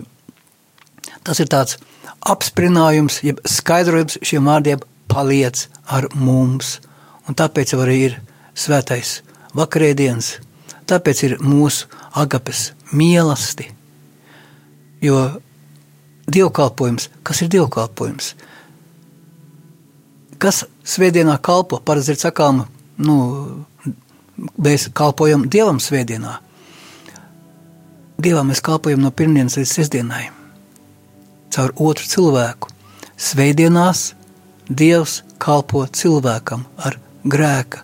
tas 1.28 1.42
ir 1.44 1.52
tāds 1.52 1.76
apsprinājums, 2.24 3.20
jeb 3.28 3.42
skaidrojums 3.44 4.22
šiem 4.24 4.48
vārdiem 4.48 4.84
paliec 5.12 5.66
ar 5.92 6.08
mums. 6.16 6.78
Un 7.28 7.36
tāpēc 7.40 7.76
arī 7.76 8.00
ir 8.08 8.18
svētais 8.56 9.20
vakarēdienas, 9.58 10.38
tāpēc 10.90 11.24
ir 11.28 11.38
mūsu 11.44 11.90
agapes 12.20 12.72
mīlesti. 12.94 13.70
Jo 15.04 15.20
dievkalpojums, 16.32 17.10
kas 17.24 17.44
ir 17.44 17.52
dievkalpojums? 17.54 18.34
Kas 20.44 20.64
svētdienā 20.88 21.38
kalpo? 21.44 21.80
Parasti 21.80 22.16
ir 22.16 22.20
sakām, 22.20 22.66
nu, 23.00 23.18
mēs 24.60 24.90
kalpojam 24.96 25.48
Dievam 25.52 25.80
svētdienā. 25.84 26.38
Dievam 28.24 28.52
mēs 28.52 28.62
kalpojam 28.64 29.04
no 29.04 29.12
pirmdienas 29.12 29.58
līdz 29.60 29.72
sestdienai. 29.78 30.26
Caur 31.54 31.74
otru 31.76 32.08
cilvēku. 32.08 32.72
Svētdienās 33.20 34.14
Dievs 34.70 35.22
kalpo 35.44 35.84
cilvēkam 35.92 36.64
ar 36.78 36.96
grēka 37.28 37.84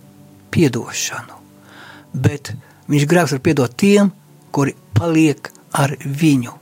piedošanu. 0.52 1.39
Bet 2.20 2.54
viņš 2.92 3.06
grēks 3.10 3.36
var 3.36 3.44
piedot 3.46 3.76
tiem, 3.80 4.12
kuri 4.52 4.76
paliek 4.98 5.52
ar 5.76 5.96
viņu. 6.04 6.56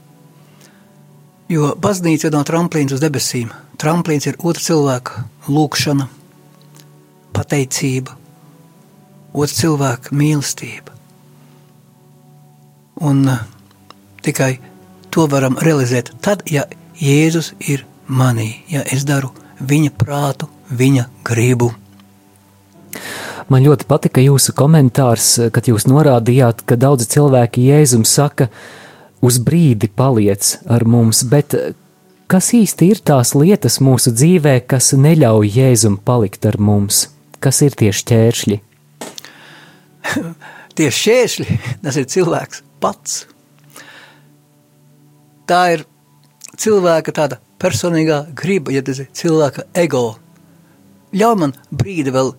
Jo 1.48 1.72
baznīca 1.80 2.28
ir 2.28 2.36
no 2.36 2.43
tramplīna 2.48 2.98
uz 2.98 3.04
debesīm. 3.04 3.54
Tramplīns 3.80 4.28
ir 4.28 4.39
otra 4.41 4.63
cilvēka 4.63 5.24
lūkšana, 5.48 6.08
pateicība, 7.38 8.17
otra 9.34 9.54
cilvēka 9.62 10.15
mīlestība. 10.17 10.96
Un 13.08 13.22
uh, 13.30 13.43
tikai 14.26 14.58
to 15.13 15.28
varam 15.30 15.60
realizēt 15.62 16.12
tad, 16.26 16.43
ja 16.50 16.65
Jēzus 16.98 17.52
ir 17.70 17.86
manī, 18.10 18.63
ja 18.74 18.82
es 18.82 19.06
daru 19.06 19.30
viņa 19.62 19.93
prātu, 19.98 20.50
viņa 20.74 21.06
gribu. 21.26 21.72
Man 23.47 23.63
ļoti 23.63 23.86
patika 23.88 24.19
jūsu 24.19 24.51
komentārs, 24.57 25.38
kad 25.55 25.69
jūs 25.69 25.86
norādījāt, 25.88 26.65
ka 26.67 26.75
daudzi 26.75 27.07
cilvēki 27.13 27.63
Jēzum 27.69 28.03
saka, 28.03 28.49
uz 29.23 29.38
brīdi 29.39 29.88
paliec 29.88 30.57
ar 30.67 30.83
mums, 30.83 31.21
bet 31.31 31.55
kas 32.27 32.49
īsti 32.57 32.89
ir 32.91 32.99
tās 33.07 33.31
lietas 33.39 33.79
mūsu 33.79 34.12
dzīvē, 34.12 34.57
kas 34.67 34.91
neļauj 34.99 35.53
Jēzum 35.55 35.95
palikt 36.03 36.43
ar 36.49 36.60
mums? 36.60 37.05
Kas 37.39 37.62
ir 37.63 37.77
tieši 37.79 38.03
ķēršļi? 38.12 38.57
Tie 40.77 40.89
šķēršļi, 40.93 41.60
tas 41.86 41.99
ir 42.01 42.07
cilvēks 42.12 42.63
pats. 42.83 43.21
Tā 45.47 45.62
ir 45.77 45.86
cilvēka 46.60 47.15
tāda 47.15 47.39
personīgā 47.62 48.25
griba, 48.36 48.75
ja 48.75 48.83
tas 48.83 48.99
ir 48.99 49.07
cilvēka 49.15 49.69
ego. 49.79 50.17
Ļauj 51.15 51.39
man 51.39 51.55
brīdi 51.71 52.12
vēl 52.12 52.33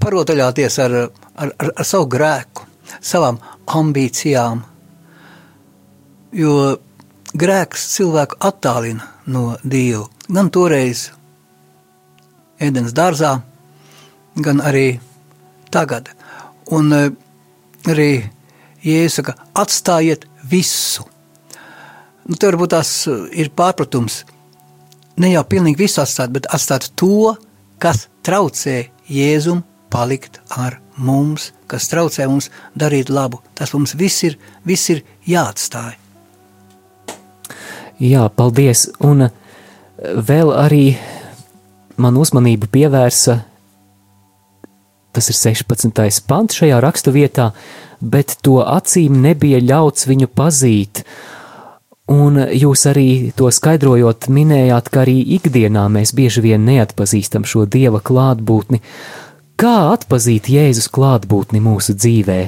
parotaļāties 0.00 0.78
ar, 0.84 0.96
ar, 1.34 1.52
ar, 1.58 1.72
ar 1.76 1.86
savu 1.86 2.08
grēku, 2.10 2.66
savām 3.00 3.38
ambīcijām, 3.70 4.62
jo 6.36 6.56
grēks 7.34 7.86
cilvēku 7.94 8.40
attālina 8.50 9.06
no 9.30 9.54
Dieva. 9.62 10.08
Gan 10.30 10.50
toreiz 10.54 11.08
ēdienas 12.60 12.94
dārzā, 12.94 13.36
gan 14.38 14.60
arī 14.62 15.00
tagad. 15.74 16.12
Un 16.70 16.92
eh, 16.94 17.08
arī 17.90 18.10
Jēzus 18.84 19.20
saka, 19.20 19.38
atstājiet 19.58 20.28
visu– 20.50 21.06
Nu, 22.30 22.36
te 22.38 22.46
varbūt 22.46 22.70
tās 22.70 22.90
uh, 23.10 23.24
ir 23.34 23.50
pārpratums. 23.58 24.20
Ne 25.20 25.32
jau 25.32 25.42
pilnīgi 25.50 25.82
visu 25.82 25.98
atstāt, 26.02 26.30
bet 26.30 26.46
atstāt 26.54 26.92
to, 27.00 27.34
kas 27.82 28.06
traucē 28.26 28.76
Jēzum 29.10 29.64
palikt 29.90 30.38
ar 30.54 30.78
mums, 30.96 31.50
kas 31.66 31.88
traucē 31.90 32.28
mums 32.30 32.50
darīt 32.78 33.10
labu. 33.10 33.40
Tas 33.58 33.74
mums 33.74 33.96
viss 33.98 34.22
ir, 34.26 34.38
viss 34.66 34.90
ir 34.92 35.02
jāatstāj. 35.26 35.96
Jā, 38.00 38.28
paldies. 38.32 38.86
Un 39.04 39.26
uh, 39.26 39.34
vēl 39.98 40.54
arī 40.56 40.84
man 42.00 42.16
uzmanību 42.16 42.70
pievērsa, 42.72 43.40
tas 45.10 45.28
ir 45.28 45.36
16. 45.36 46.22
pants 46.30 46.62
šajā 46.62 46.78
rakstu 46.80 47.12
vietā, 47.12 47.50
bet 48.00 48.38
to 48.46 48.60
acīm 48.62 49.18
nebija 49.20 49.60
ļauts 49.60 50.06
viņu 50.08 50.30
pazīt. 50.32 51.02
Uh, 51.02 51.39
Un 52.10 52.40
jūs 52.42 52.82
arī 52.90 53.30
to 53.38 53.46
skaidrojot, 53.54 54.26
minējāt, 54.34 54.88
ka 54.90 55.04
arī 55.04 55.20
ikdienā 55.36 55.84
mēs 55.94 56.10
bieži 56.16 56.42
vien 56.42 56.64
neatpazīstam 56.66 57.44
šo 57.46 57.68
dieva 57.70 58.00
klātbūtni. 58.02 58.80
Kā 59.60 59.76
atpazīt 59.92 60.48
Jēzus 60.50 60.90
klātbūtni 60.90 61.62
mūsu 61.62 61.94
dzīvē? 61.94 62.40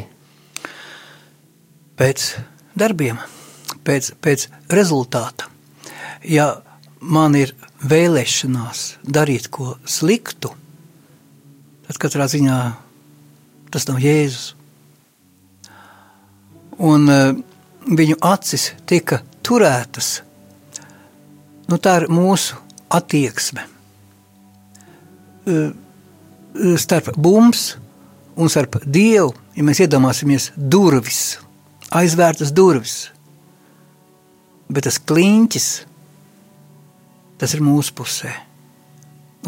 Pēc 2.01 2.27
darbiem, 2.75 3.22
pēc, 3.87 4.11
pēc 4.18 4.48
rezultāta. 4.75 5.46
Ja 6.27 6.48
man 6.98 7.38
ir 7.38 7.55
vēlēšanās 7.87 8.85
darīt 9.07 9.46
ko 9.55 9.77
sliktu, 9.87 10.51
tad 11.87 12.03
katrā 12.03 12.27
ziņā 12.31 12.59
tas 13.70 13.87
nav 13.87 14.03
Jēzus. 14.03 14.57
Un 16.83 17.07
uh, 17.07 17.37
viņu 17.87 18.18
acis 18.27 18.72
tika 18.90 19.22
turētas. 19.46 20.20
Nu, 21.70 21.78
tā 21.81 22.02
ir 22.02 22.09
mūsu 22.12 22.59
attieksme. 22.92 23.64
Starp 26.78 27.14
mums 27.16 27.72
un 28.37 28.50
starp 28.52 28.81
Dievu, 28.85 29.33
ja 29.57 29.64
mēs 29.66 29.83
iedomāsimies 29.85 30.50
durvis, 30.57 31.38
aizvērtas 31.92 32.52
durvis, 32.55 32.96
bet 34.72 34.87
tas 34.88 35.00
kliņķis, 35.00 35.68
tas 37.40 37.57
ir 37.57 37.64
mūsu 37.64 37.96
pusē. 37.98 38.33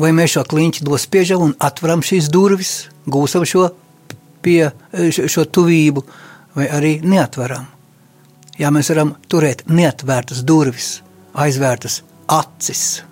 Vai 0.00 0.11
mēs 0.16 0.35
šo 0.35 0.42
kliņķi 0.50 0.88
nospiežam 0.88 1.44
un 1.46 1.54
atveram 1.62 2.02
šīs 2.04 2.28
durvis, 2.33 2.72
gūstam 3.07 3.46
šo, 3.46 3.68
pie, 4.42 4.72
šo 5.30 5.46
tuvību, 5.46 6.02
vai 6.57 6.66
arī 6.72 6.96
neatveram 7.04 7.74
ja 8.59 8.71
mēs 8.75 8.90
varam 8.93 9.14
turēt 9.31 9.64
neatvērtas 9.71 10.43
durvis, 10.47 11.01
aizvērtas 11.35 12.03
acis. 12.31 13.03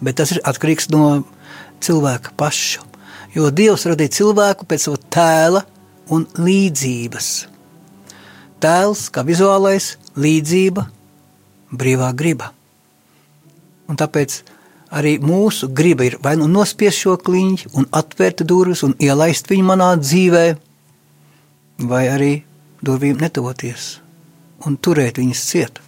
Bet 0.00 0.20
tas 0.20 0.32
ir 0.34 0.42
atkarīgs 0.46 0.88
no 0.94 1.22
cilvēka 1.84 2.34
paša. 2.40 2.86
Jo 3.34 3.50
Dievs 3.54 3.86
radīja 3.86 4.16
cilvēku 4.20 4.66
pēc 4.66 4.86
sava 4.86 5.00
tēla 5.14 5.64
un 6.10 6.24
līdzības. 6.38 7.28
Tēls 8.60 9.06
kā 9.14 9.22
vizuālais, 9.24 9.94
līdzība, 10.18 10.86
brīvā 11.70 12.10
griba. 12.18 12.50
Un 13.88 13.98
tāpēc 13.98 14.40
arī 14.98 15.16
mūsu 15.22 15.70
griba 15.74 16.08
ir 16.08 16.18
vai 16.22 16.34
nu 16.40 16.50
nospiest 16.50 17.06
šo 17.06 17.16
kliņķi, 17.22 17.72
un 17.78 17.88
atvērt 17.94 18.44
durvis 18.46 18.84
un 18.86 18.98
ielaist 18.98 19.50
viņu 19.50 19.66
manā 19.70 19.94
dzīvē, 20.02 20.44
vai 21.86 22.04
arī 22.10 22.32
durvīm 22.84 23.22
netuvoties 23.22 23.94
un 24.66 24.76
turēt 24.76 25.20
viņus 25.20 25.46
ciet. 25.52 25.80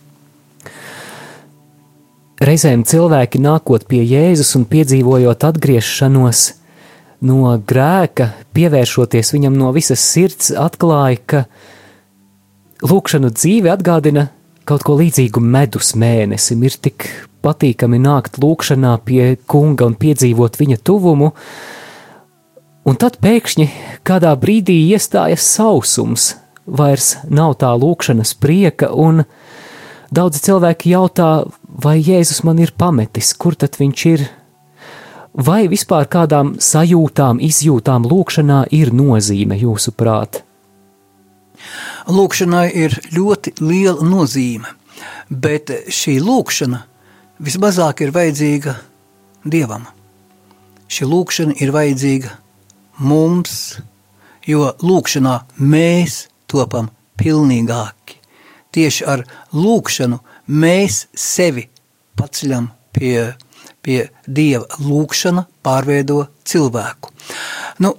Reizēm 2.42 2.82
cilvēki 2.88 3.38
nākot 3.38 3.85
pie 3.87 4.00
Jēzus 4.02 4.56
un 4.58 4.64
piedzīvojot 4.66 5.44
atgriešanos 5.46 6.40
no 7.22 7.52
grēka, 7.70 8.32
pievēršoties 8.56 9.30
viņam 9.37 9.58
no 9.61 9.70
visas 9.76 10.02
sirds, 10.02 10.50
atklāja, 10.50 11.20
ka 11.22 11.44
lūkšanu 12.82 13.30
dzīve 13.37 13.70
atgādina 13.70 14.26
kaut 14.66 14.82
ko 14.87 14.96
līdzīgu 14.98 15.42
medus 15.42 15.92
mēnesim. 15.98 16.66
Ir 16.66 16.78
tik 16.82 17.06
patīkami 17.46 18.00
nākt 18.02 18.40
lūkšanā 18.42 18.96
pie 19.06 19.37
kunga 19.46 19.87
un 19.87 19.94
piedzīvot 19.98 20.58
viņa 20.58 20.82
tuvumu, 20.82 21.32
un 22.82 22.98
tad 22.98 23.18
pēkšņi 23.22 23.68
kādā 24.06 24.35
brīdī 24.38 24.80
iestājas 24.90 25.46
sausums, 25.46 26.32
vairs 26.66 27.16
nav 27.29 27.57
tā 27.62 27.72
lūkšanas 27.79 28.35
prieka, 28.40 28.92
un 28.92 29.25
daudzi 30.11 30.44
cilvēki 30.46 30.94
jautā, 30.94 31.33
vai 31.62 31.98
Jēzus 32.01 32.44
man 32.46 32.61
ir 32.62 32.75
pametis, 32.79 33.35
kur 33.35 33.59
tad 33.59 33.81
viņš 33.81 34.07
ir? 34.12 34.29
vai 35.33 35.66
vispār 35.68 36.07
kādām 36.11 36.57
sajūtām, 36.61 37.40
izjūtām 37.40 38.07
lūkšanā 38.09 38.66
ir 38.75 38.92
nozīme 38.92 39.57
jūsuprāt? 39.61 40.42
Lūkšanai 42.11 42.66
ir 42.75 42.96
ļoti 43.14 43.55
liela 43.62 44.03
nozīme, 44.05 44.68
bet 45.31 45.70
šī 45.88 46.18
lūkšana 46.22 46.83
vismazāk 47.42 48.03
ir 48.03 48.14
vajadzīga 48.14 48.77
Dievam. 49.42 49.87
Šī 50.92 51.09
lūkšana 51.09 51.57
ir 51.62 51.72
vajadzīga 51.75 52.35
mums, 53.03 53.79
jo 54.46 54.68
lūkšanā 54.83 55.38
mēs 55.59 56.27
topam 56.53 56.91
pilnīgāki. 57.21 58.19
Tieši 58.73 59.07
ar 59.09 59.25
lūkšanu 59.53 60.19
mēs 60.53 61.07
sevi 61.12 61.67
paceļam 62.19 62.71
pie, 62.97 63.33
pie 63.85 64.07
Dieva. 64.27 64.65
Lūkšana 64.81 65.45
pārveido 65.65 66.25
cilvēku. 66.49 67.12
Nu, 67.85 67.95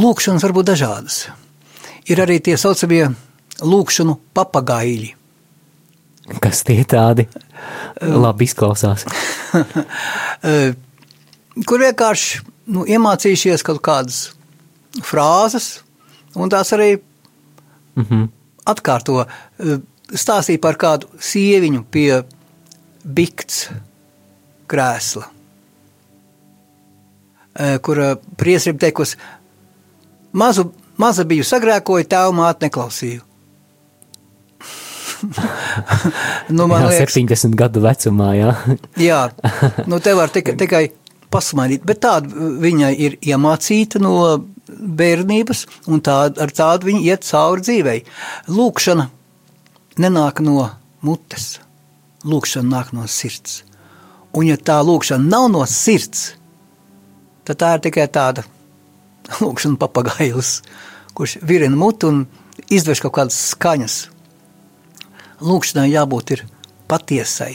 lūkšanas 0.00 0.46
var 0.46 0.56
būt 0.56 0.72
dažādas. 0.72 1.22
Ir 2.10 2.22
arī 2.24 2.40
tie 2.42 2.56
saucamie 2.58 3.04
lūkšanu 3.62 4.18
papagaili. 4.34 5.14
Kas 6.42 6.62
tie 6.66 6.82
tādi? 6.86 7.26
Labi 8.00 8.46
izklausās. 8.46 9.04
kur 11.66 11.82
vienkārši 11.82 12.40
nu, 12.70 12.84
iemācījušies 12.86 13.64
kaut 13.66 13.80
kādas 13.84 14.30
frāzes, 15.06 15.80
un 16.38 16.52
tās 16.52 16.72
arī 16.76 16.94
mm 18.00 18.06
-hmm. 18.10 18.28
atkārto. 18.72 19.24
Stāstīja 20.10 20.60
par 20.60 20.76
kādu 20.76 21.06
sieviņu 21.20 21.84
pie 21.90 22.22
bikts 23.04 23.68
krēsla, 24.70 25.24
kur 27.82 28.00
priesrim 28.36 28.78
teikusi, 28.78 29.16
mazu, 30.32 30.72
maza 30.96 31.24
biju 31.24 31.44
sagrēkoju, 31.44 32.08
tēvu 32.10 32.36
māti 32.36 32.66
neklausīju. 32.66 33.22
nu, 36.56 36.66
man 36.66 36.86
jā, 36.86 36.88
liekas, 36.94 37.16
70 37.16 37.56
gadu 37.58 37.82
vecumā, 37.84 38.30
jā. 38.38 38.54
jā, 39.10 39.20
nu 39.90 40.00
te 40.00 40.14
var 40.16 40.32
tikai, 40.32 40.56
tikai 40.60 40.84
pasmaidīt, 41.30 41.84
bet 41.86 42.02
tāda 42.02 42.48
viņai 42.64 42.90
ir 43.06 43.18
iemācīta 43.20 44.00
no 44.02 44.14
bērnības, 44.78 45.64
un 45.90 46.02
tād, 46.04 46.38
ar 46.40 46.52
tādu 46.54 46.90
viņa 46.90 47.02
iet 47.06 47.26
cauri 47.26 47.64
dzīvei. 47.66 47.98
Lūkšana 48.50 49.08
nenāk 50.00 50.42
no 50.44 50.68
mutes, 51.06 51.58
lūkšana 52.24 52.70
nāk 52.70 52.94
no 52.96 53.06
sirds. 53.10 53.62
Un 54.36 54.46
ja 54.46 54.56
tā 54.56 54.78
lūkšana 54.86 55.26
nav 55.26 55.48
no 55.52 55.64
sirds, 55.66 56.34
tad 57.44 57.60
tā 57.62 57.74
ir 57.76 57.84
tikai 57.88 58.06
tāda 58.12 58.44
lūkšana 59.42 59.80
papagailis, 59.80 60.60
kurš 61.14 61.40
virina 61.42 61.76
mutu 61.76 62.12
un 62.12 62.24
izdvež 62.70 63.02
kaut 63.04 63.16
kādas 63.18 63.38
skaņas. 63.54 64.02
Lūkšanai 65.40 65.88
jābūt 65.88 66.36
ir 66.36 66.44
patiesai. 66.90 67.54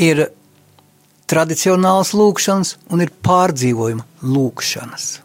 Ir 0.00 0.26
tradicionāls 1.30 2.14
lūkšanas 2.16 2.76
un 2.92 3.04
ir 3.04 3.12
pārdzīvojuma 3.24 4.06
lūkšanas. 4.24 5.23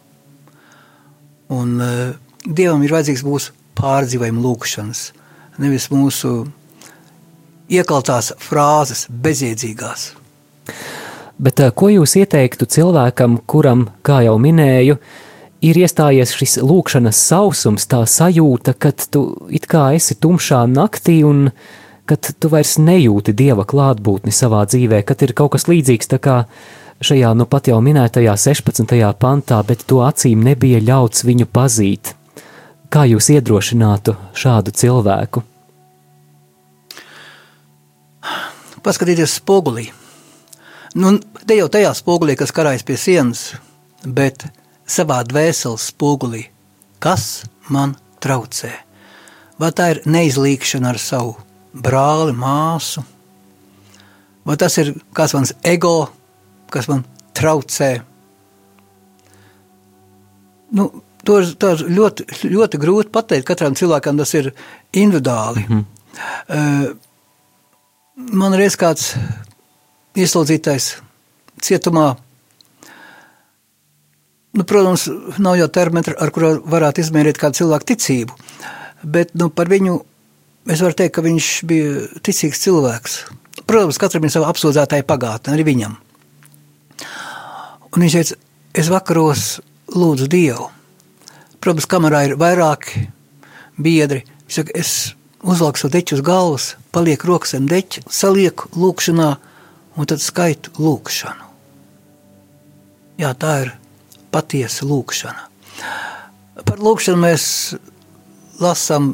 Un 1.54 1.80
uh, 1.82 2.12
Dievam 2.46 2.84
ir 2.86 2.94
vajadzīgs 2.94 3.26
mūsu 3.26 3.56
pārdzīvojuma 3.80 4.44
lūkšanas, 4.44 5.02
nevis 5.60 5.90
mūsu 5.92 6.34
iekaltās 7.70 8.32
frāzes, 8.42 9.08
bezjēdzīgās. 9.10 10.06
Bet 11.40 11.64
uh, 11.64 11.74
ko 11.74 11.90
jūs 11.94 12.16
ieteiktu 12.22 12.68
cilvēkam, 12.70 13.42
kuram, 13.50 13.90
kā 14.06 14.22
jau 14.28 14.38
minēju, 14.42 15.00
ir 15.66 15.82
iestājies 15.84 16.34
šis 16.38 16.58
lūkšanas 16.64 17.20
sausums, 17.32 17.90
tā 17.92 18.06
sajūta, 18.08 18.78
ka 18.78 18.94
tu 19.12 19.28
it 19.52 19.68
kā 19.70 19.90
esi 19.98 20.16
tumšā 20.20 20.64
naktī 20.72 21.22
un 21.28 21.48
uh, 21.50 21.70
kad 22.10 22.32
tu 22.42 22.50
vairs 22.50 22.78
nejūti 22.82 23.36
dieva 23.38 23.66
klātbūtni 23.70 24.34
savā 24.34 24.64
dzīvē, 24.70 25.04
kad 25.06 25.22
ir 25.26 25.36
kaut 25.38 25.54
kas 25.54 25.68
līdzīgs 25.70 26.10
tā 26.10 26.18
kā 26.24 26.38
šajā 27.02 27.32
nu 27.38 27.48
pat 27.50 27.70
jau 27.72 27.80
minētajā 27.84 28.36
16. 28.36 28.96
pantā, 29.20 29.60
bet 29.64 29.86
to 29.88 30.02
acīm 30.06 30.44
nebija 30.44 30.82
ļauts 30.84 31.26
viņu 31.28 31.48
pazīt. 31.52 32.14
Kā 32.90 33.06
jūs 33.06 33.30
iedrošinātu 33.36 34.16
šādu 34.34 34.74
cilvēku? 34.74 35.44
Paskatieties 38.84 39.38
spogulī. 39.40 39.90
Nu, 40.98 41.18
te 41.46 41.58
jau 41.60 41.68
tajā 41.70 41.92
spogulī, 41.94 42.36
kas 42.40 42.54
karājas 42.56 42.86
pie 42.88 42.98
sienas, 42.98 43.44
bet 44.04 44.48
savā 44.90 45.20
dvēseles 45.28 45.92
spogulī, 45.92 46.48
kas 47.04 47.44
man 47.70 47.94
traucē? 48.24 48.72
Vai 49.60 49.70
tā 49.76 49.92
ir 49.94 50.02
neizlīkšana 50.08 50.96
ar 50.96 51.00
savu 51.04 51.36
brāli, 51.74 52.34
māsu. 52.34 53.04
Vai 54.48 54.56
tas 54.58 54.78
ir 54.82 54.96
kāds 55.14 55.36
mans 55.38 55.54
ego, 55.68 56.10
kas 56.74 56.90
man 56.92 57.04
traucē? 57.38 57.92
Nu, 60.76 60.90
to 61.26 61.40
ir 61.42 61.84
ļoti, 61.98 62.26
ļoti 62.50 62.80
grūti 62.82 63.14
pateikt. 63.14 63.48
Katram 63.48 63.78
cilvēkam 63.78 64.20
tas 64.22 64.34
ir 64.38 64.52
individuāli. 64.94 65.66
Mm 65.68 65.86
-hmm. 65.86 66.96
Man 68.36 68.54
reiz 68.54 68.76
kāds 68.76 69.16
ieslodzītais 70.16 70.98
cietumā. 71.62 72.16
Nu, 74.54 74.64
protams, 74.64 75.10
nav 75.38 75.56
jau 75.56 75.68
termometra, 75.68 76.16
ar 76.20 76.32
kuru 76.32 76.62
varētu 76.66 77.00
izmērīt 77.00 77.38
kādu 77.38 77.54
cilvēku 77.54 77.86
ticību, 77.86 78.34
bet 79.04 79.36
nu, 79.36 79.50
par 79.50 79.68
viņu 79.70 80.02
Es 80.70 80.84
varu 80.86 80.94
teikt, 80.94 81.16
ka 81.16 81.24
viņš 81.26 81.48
bija 81.70 82.04
ticīgs 82.26 82.62
cilvēks. 82.62 83.16
Protams, 83.70 83.98
katram 84.02 84.28
ir 84.28 84.34
sava 84.34 84.52
apsūdzētāja 84.52 85.06
pagātne, 85.08 85.56
arī 85.56 85.66
viņam. 85.72 85.96
Un 87.90 88.06
viņš 88.06 88.18
teica, 88.18 88.38
es 88.78 88.90
vakaros 88.92 89.46
lūdzu 89.96 90.28
Dievu. 90.30 90.70
Protams, 91.60 91.88
kamerā 91.90 92.26
ir 92.28 92.38
vairāki 92.40 93.08
biedri. 93.80 94.24
Viņš 94.46 94.60
saka, 94.60 94.76
es 94.78 94.92
uzvelku 95.44 95.82
savu 95.82 95.94
deķu 95.96 96.18
uz 96.18 96.24
galvas, 96.26 96.68
palieku 96.96 97.32
rokas 97.32 97.56
zem 97.56 97.68
deķa, 97.70 98.06
salieku 98.12 98.70
lūkšanā 98.76 99.30
un 100.00 100.10
tad 100.10 100.24
skaitu 100.24 100.74
lūkšanu. 100.80 101.48
Jā, 103.20 103.34
tā 103.36 103.56
ir 103.66 103.74
patiesa 104.32 104.88
lūkšana. 104.88 105.48
Par 106.68 106.80
lūkšanu 106.84 107.20
mēs 107.24 107.48
lasām 108.62 109.14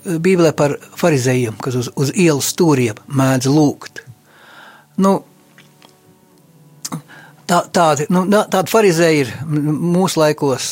Bībelē 0.00 0.52
par 0.56 0.76
farizējiem, 0.98 1.58
kas 1.62 1.76
uz, 1.78 1.90
uz 1.94 2.10
ielas 2.18 2.50
stūriem 2.54 2.98
mēdz 3.06 3.50
lūgt. 3.50 4.02
Nu, 5.00 5.20
tā, 7.50 7.60
tādi, 7.74 8.06
nu, 8.12 8.24
tādi 8.30 8.72
farizēji 8.72 9.24
ir 9.24 9.32
mūsu 9.50 10.22
laikos. 10.22 10.70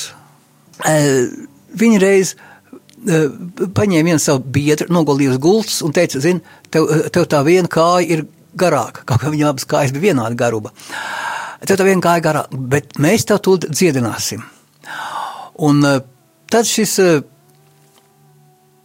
Viņi 1.79 2.03
reiz 2.03 2.35
paņēma 2.99 4.11
vienu 4.11 4.23
savu 4.23 4.43
biedru, 4.57 4.89
nogulīja 4.95 5.37
uz 5.37 5.41
gultas 5.43 5.79
un 5.87 5.95
teica, 5.95 6.21
zini, 6.23 6.43
tev, 6.75 6.89
tev 7.15 7.27
tā 7.31 7.43
viena 7.47 7.71
kāja 7.71 8.07
ir 8.17 8.25
garāka, 8.59 9.05
kaut 9.07 9.23
kā 9.23 9.31
viņa 9.33 9.51
abas 9.53 9.69
kājas 9.71 9.95
bija 9.95 10.11
vienāda 10.11 10.39
garuma. 10.39 10.73
Tev 11.67 11.79
tā 11.79 11.87
viena 11.87 12.03
kāja 12.03 12.25
garāka, 12.25 12.59
bet 12.75 12.99
mēs 13.03 13.27
tev 13.29 13.43
to 13.47 13.57
dziedināsim. 13.67 14.43
Un 15.69 15.83
tad 16.51 16.69
šis 16.71 16.99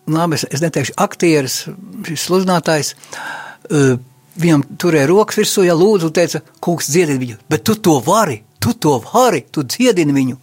labi, 0.09 0.37
es, 0.37 0.45
es 0.51 0.63
neteikšu, 0.63 0.97
aktieris, 1.01 1.59
šis 2.07 2.25
sludinātājs. 2.27 2.93
Viņam 4.39 4.63
turēja 4.81 5.09
rokas 5.11 5.37
virsū, 5.37 5.65
ja 5.67 5.75
lūdzu, 5.77 6.09
teica, 6.13 6.41
kungs, 6.63 6.89
dziedini 6.89 7.21
viņu, 7.21 7.37
bet 7.53 7.65
tu 7.67 7.75
to 7.77 7.99
vari, 8.01 8.39
tu 8.63 8.73
to 8.73 8.95
vari, 9.05 9.43
tu 9.53 9.61
dziedini 9.61 10.15
viņu. 10.15 10.39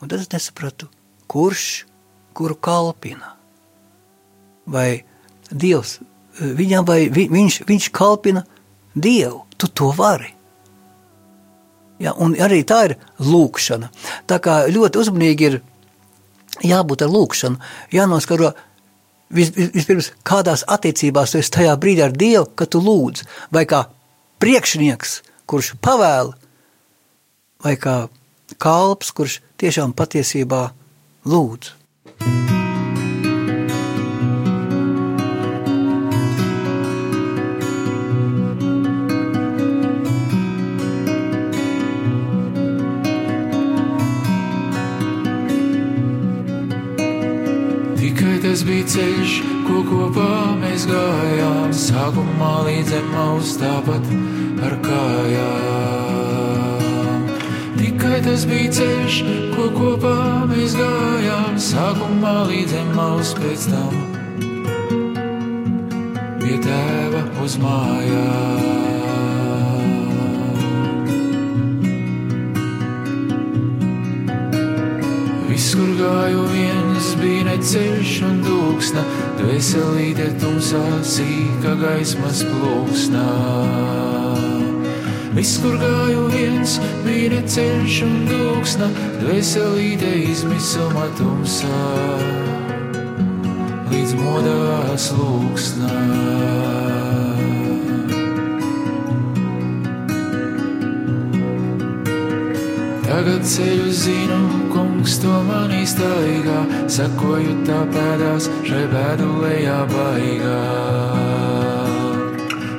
Un 0.00 0.08
tad 0.08 0.22
es 0.22 0.30
nesapratu, 0.32 0.88
kurš 1.28 1.84
kuru 2.36 2.56
kalpina. 2.56 3.34
Vai 4.66 5.04
Dievs 5.50 5.98
viņam, 6.40 6.84
vai 6.86 7.06
vi, 7.12 7.26
viņš, 7.32 7.62
viņš 7.68 7.90
kalpina 7.94 8.44
Dievu, 8.96 9.44
tu 9.56 9.68
to 9.68 9.90
vari. 9.96 10.32
Ja, 12.00 12.12
un 12.12 12.34
arī 12.40 12.60
tā 12.68 12.82
ir 12.90 12.94
lūkšana. 13.24 13.88
Tā 14.28 14.36
kā 14.44 14.66
ļoti 14.68 15.00
uzmanīgi 15.00 15.48
ir 15.48 15.58
jābūt 16.64 17.04
ar 17.04 17.12
lūkšanu, 17.12 17.60
jānoskaro 17.92 18.52
vis, 19.30 19.52
vis, 19.54 19.70
vispirms, 19.74 20.10
kādās 20.26 20.64
attiecībās 20.68 21.32
tu 21.32 21.40
esi 21.40 21.54
tajā 21.58 21.76
brīdī 21.80 22.04
ar 22.06 22.16
Dievu, 22.16 22.48
kad 22.54 22.72
tu 22.72 22.82
lūdz, 22.82 23.24
vai 23.54 23.66
kā 23.68 23.86
priekšnieks, 24.42 25.20
kurš 25.48 25.74
pavēl, 25.82 26.34
vai 27.64 27.76
kā 27.80 27.96
kalps, 28.62 29.12
kurš 29.16 29.40
tiešām 29.60 29.96
patiesībā 29.96 30.68
lūdz. 31.26 32.55
Tas 48.46 48.60
bija 48.62 48.86
ceļš, 48.86 49.32
ko 49.66 49.80
kopā 49.88 50.54
mēs 50.60 50.84
gājām, 50.86 51.72
sākumā 51.74 52.50
līdz 52.68 52.92
emaus 53.00 53.56
tāpat 53.58 54.04
ar 54.62 54.76
kājām. 54.84 55.96
Tikai 57.74 58.20
tas 58.22 58.46
bija 58.46 58.70
ceļš, 58.78 59.14
ko 59.56 59.66
kopā 59.74 60.46
mēs 60.52 60.72
gājām, 60.78 61.58
sākumā 61.58 62.36
līdz 62.52 62.72
emaus 62.84 63.34
pēc 63.40 63.66
tam 63.72 63.94
pie 66.44 66.56
tēva 66.62 67.22
uz 67.42 67.58
mājām. 67.58 68.95
Viss, 75.56 75.72
kur 75.72 75.88
gāju 75.96 76.42
viens, 76.50 77.06
bija 77.16 77.46
neceļš 77.46 78.10
un 78.26 78.42
dūksna, 78.44 79.00
dvēselīte 79.38 80.26
tumsā 80.42 80.82
sīka 81.00 81.72
gaismas 81.80 82.42
plūksnā. 82.44 83.22
Viss, 85.32 85.56
kur 85.62 85.78
gāju 85.80 86.26
viens, 86.34 86.76
bija 87.06 87.30
neceļš 87.38 87.96
un 88.04 88.18
dūksna, 88.28 88.90
dvēselīte 89.22 90.12
izmisuma 90.26 91.08
tumsā, 91.16 91.80
līdz 93.94 94.12
modās 94.20 95.08
lūksnā. 95.16 96.95
Tagad 103.26 103.42
ceļu 103.42 103.88
zinu, 103.90 104.36
kungs 104.70 105.16
to 105.18 105.32
man 105.48 105.72
iztaigā, 105.74 106.60
sakoju 106.94 107.56
tā 107.66 107.80
pēdās 107.90 108.46
šai 108.68 108.84
bēdu 108.92 109.26
lejā 109.42 109.80
baigā. 109.90 110.60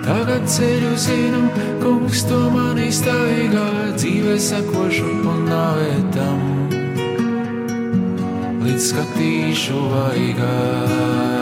Tagad 0.08 0.48
ceļu 0.48 0.94
zinu, 1.04 1.42
kungs 1.84 2.24
to 2.32 2.40
man 2.56 2.80
iztaigā, 2.80 3.68
dzīvē 4.00 4.38
sakošu 4.48 5.10
un 5.34 5.50
nāvētam, 5.52 6.46
līdz 8.64 8.88
skatīšu 8.94 9.84
vaigā. 9.92 11.37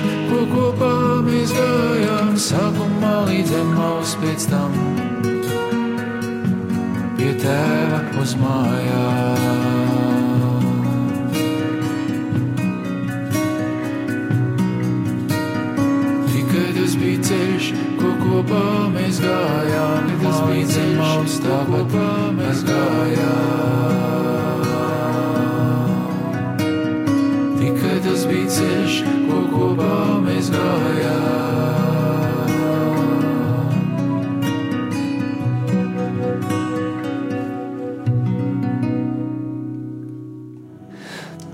Bija 0.00 0.41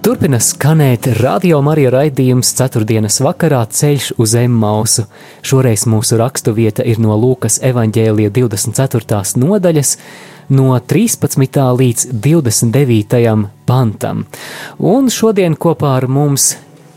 Turpina 0.09 0.38
skanēt 0.40 1.05
radio 1.18 1.59
Marija 1.61 1.90
raidījums 1.92 2.55
ceturtdienas 2.57 3.18
vakarā 3.21 3.59
ceļš 3.68 4.07
uz 4.25 4.33
Emmausu. 4.40 5.03
Šoreiz 5.44 5.83
mūsu 5.85 6.16
rakstu 6.16 6.55
vieta 6.57 6.81
ir 6.88 6.97
no 7.05 7.12
Lūkas 7.21 7.59
evaņģēlija 7.68 8.31
24. 8.33 9.18
nodaļas, 9.42 9.90
no 10.57 10.71
13. 10.81 11.59
līdz 11.81 12.07
29. 12.25 13.35
pantam. 13.68 14.23
Un 14.81 15.12
šodien 15.12 15.59
kopā 15.61 15.99
ar 15.99 16.09
mums 16.09 16.55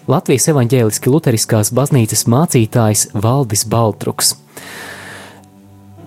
Latvijas 0.08 0.48
evaņģēliski 0.56 1.12
luteriskās 1.12 1.74
baznīcas 1.76 2.24
mācītājs 2.32 3.10
Valdis 3.12 3.66
Baltruks. 3.68 4.38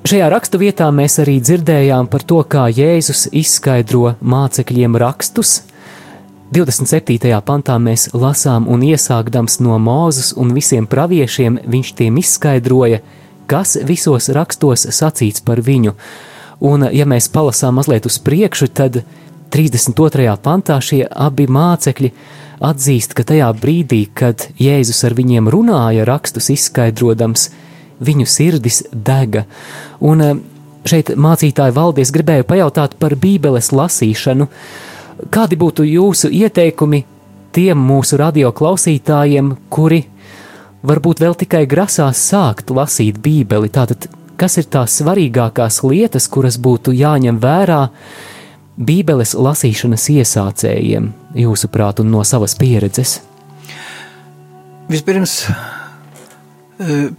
Šajā 0.09 0.33
rakstu 0.33 0.65
vietā 0.65 0.89
mēs 0.89 1.21
arī 1.21 1.37
dzirdējām 1.45 2.09
par 2.09 2.25
to, 2.25 2.41
kā 2.49 2.65
Jēzus 2.73 3.29
izskaidro 3.45 4.17
mācekļiem 4.25 4.97
rakstus, 5.05 5.59
27. 6.55 7.19
pantā 7.43 7.75
mēs 7.83 8.13
lasām, 8.15 8.69
un 8.71 8.83
iesākdams 8.87 9.57
no 9.65 9.75
Mūzes 9.83 10.29
un 10.39 10.53
visiem 10.55 10.87
praviešiem, 10.87 11.57
viņš 11.67 11.91
tiem 11.99 12.21
izskaidroja, 12.21 13.01
kas 13.51 13.75
visos 13.83 14.29
rakstos 14.31 14.87
sacīts 14.95 15.43
par 15.43 15.59
viņu. 15.67 15.97
Un, 16.63 16.87
ja 16.95 17.09
mēs 17.11 17.27
palasām 17.35 17.75
mazliet 17.81 18.07
uz 18.07 18.21
priekšu, 18.23 18.71
tad 18.71 19.01
32. 19.51 20.29
pantā 20.47 20.79
šie 20.79 21.03
abi 21.11 21.49
mācekļi 21.51 22.13
atzīst, 22.63 23.19
ka 23.19 23.27
tajā 23.27 23.51
brīdī, 23.59 24.05
kad 24.15 24.47
Jēzus 24.55 25.03
ar 25.11 25.19
viņiem 25.19 25.51
runāja, 25.51 26.07
rakstus 26.07 26.53
izskaidrodams, 26.55 27.51
viņu 27.99 28.31
sirdis 28.31 28.85
dega. 28.95 29.49
Un 29.99 30.23
šeit 30.87 31.17
mācītāji 31.19 31.75
valdies 31.75 32.15
gribēja 32.15 32.47
pajautāt 32.47 32.95
par 33.03 33.19
Bībeles 33.19 33.75
lasīšanu. 33.75 34.53
Kādi 35.15 35.57
būtu 35.59 35.87
jūsu 35.87 36.31
ieteikumi 36.35 37.05
tiem 37.55 37.79
mūsu 37.79 38.19
radio 38.19 38.51
klausītājiem, 38.57 39.53
kuri 39.71 40.03
varbūt 40.83 41.23
vēl 41.23 41.37
tikai 41.39 41.65
grasās 41.71 42.23
sākt 42.33 42.73
lasīt 42.75 43.21
Bībeli? 43.23 43.71
Tātad, 43.71 44.09
kas 44.41 44.59
ir 44.59 44.67
tās 44.67 44.99
svarīgākās 45.01 45.83
lietas, 45.87 46.27
kuras 46.29 46.59
būtu 46.59 46.95
jāņem 46.97 47.39
vērā 47.43 47.85
Bībeles 48.75 49.37
lasīšanas 49.39 50.09
iesācējiem, 50.17 51.13
jūsuprāt, 51.39 52.03
un 52.03 52.11
no 52.11 52.25
savas 52.27 52.57
pieredzes? 52.59 53.21
Vispirms, 54.91 55.37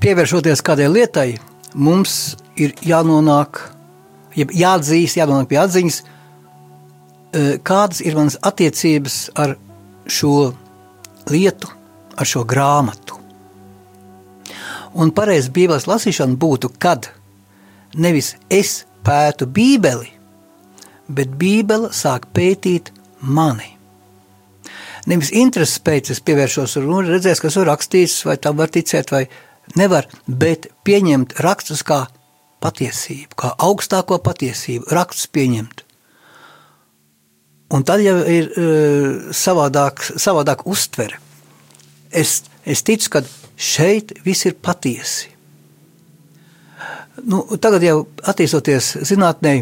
pievēršoties 0.04 0.62
kādai 0.68 0.90
lietai, 0.92 1.30
mums 1.74 2.36
ir 2.60 2.76
jānonāk, 2.84 3.62
jāatzīst, 4.36 5.16
jānonāk 5.22 5.48
pie 5.54 5.62
atziņas, 5.64 6.02
kādas 7.68 8.02
ir 8.06 8.16
manas 8.16 8.38
attiecības 8.42 9.20
ar 9.36 9.56
šo 10.08 10.54
lietu, 11.32 11.70
ar 12.16 12.30
šo 12.30 12.46
grāmatu. 12.48 13.20
Un 14.96 15.12
pareizi 15.12 15.52
Bībeles 15.52 15.90
lasīšana 15.90 16.38
būtu, 16.40 16.72
kad 16.80 17.10
nevis 18.00 18.36
es 18.50 18.86
pētu 19.04 19.48
Bībeli, 19.52 20.12
bet 21.12 21.34
Bībele 21.40 21.92
sāk 21.92 22.30
pētīt 22.34 22.94
mani. 23.20 23.74
Nevis 25.06 25.30
intereses 25.36 25.82
pēc 25.86 26.10
es 26.16 26.22
pievēršos 26.26 26.80
un 26.82 27.10
redzēs, 27.12 27.42
kas 27.44 27.60
ir 27.60 27.68
rakstīts, 27.70 28.24
vai 28.26 28.40
tam 28.42 28.58
var 28.58 28.72
ticēt, 28.74 29.12
vai 29.14 29.26
nevar, 29.78 30.08
bet 30.26 30.72
pieņemt 30.88 31.38
rakstus 31.46 31.84
kā 31.86 32.06
patiesību, 32.64 33.38
kā 33.38 33.52
augstāko 33.68 34.18
patiesību, 34.26 34.90
rakstus 34.96 35.30
pieņemt. 35.30 35.85
Un 37.74 37.86
tad 37.88 38.04
jau 38.06 38.18
ir 38.30 38.52
uh, 38.54 39.32
savādāk, 39.34 40.04
savādāk 40.22 40.66
uztvere. 40.70 41.18
Es, 42.14 42.44
es 42.64 42.84
ticu, 42.86 43.10
ka 43.16 43.24
šeit 43.58 44.14
viss 44.26 44.46
ir 44.46 44.58
patiesi. 44.62 45.32
Nu, 47.26 47.42
tagad 47.64 47.84
jau 47.84 48.04
attīstoties 48.28 48.92
zinātnē, 49.08 49.56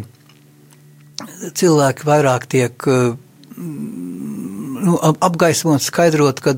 cilvēki 1.56 2.08
vairāk 2.10 2.48
tiek 2.52 2.88
uh, 2.90 3.14
nu, 3.56 4.98
apgaismot, 5.00 5.84
skaidrot, 5.86 6.44
ka 6.44 6.58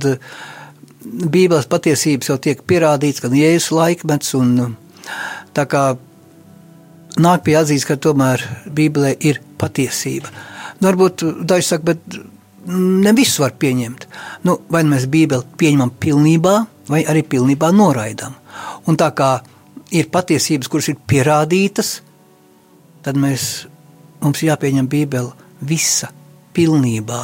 Bībeles 1.05 1.67
patiesības 1.69 2.31
jau 2.31 2.39
tiek 2.41 2.63
pierādīts, 2.65 3.21
ka 3.21 3.29
Jēzus 3.29 3.69
laikmets 3.75 4.33
un 4.39 4.55
Tā 5.55 5.63
kā 5.71 5.83
nāk 7.21 7.45
pie 7.45 7.55
atzīst, 7.55 7.87
ka 7.87 7.95
tomēr 8.01 8.43
Bībelē 8.75 9.13
ir 9.23 9.39
patiesība. 9.61 10.31
Nu, 10.79 10.87
varbūt 10.89 11.23
daži 11.47 11.67
saka, 11.69 11.93
bet 11.93 12.17
ne 12.67 13.13
visu 13.15 13.43
var 13.43 13.55
pieņemt. 13.59 14.07
Nu, 14.47 14.57
vai 14.71 14.83
nu 14.85 14.95
mēs 14.95 15.07
Bībeli 15.11 15.57
pieņemam 15.59 15.93
pilnībā, 16.01 16.55
vai 16.89 17.03
arī 17.07 17.23
pilnībā 17.27 17.71
noraidām. 17.75 18.35
Un 18.89 18.97
tā 18.99 19.11
kā 19.17 19.29
ir 19.95 20.09
patiesības, 20.13 20.69
kuras 20.71 20.89
ir 20.91 20.99
pierādītas, 21.07 21.99
tad 23.05 23.17
mēs, 23.21 23.65
mums 24.23 24.43
jāpieņem 24.45 24.89
Bībele 24.89 25.33
visa 25.61 26.11
pilnībā. 26.55 27.21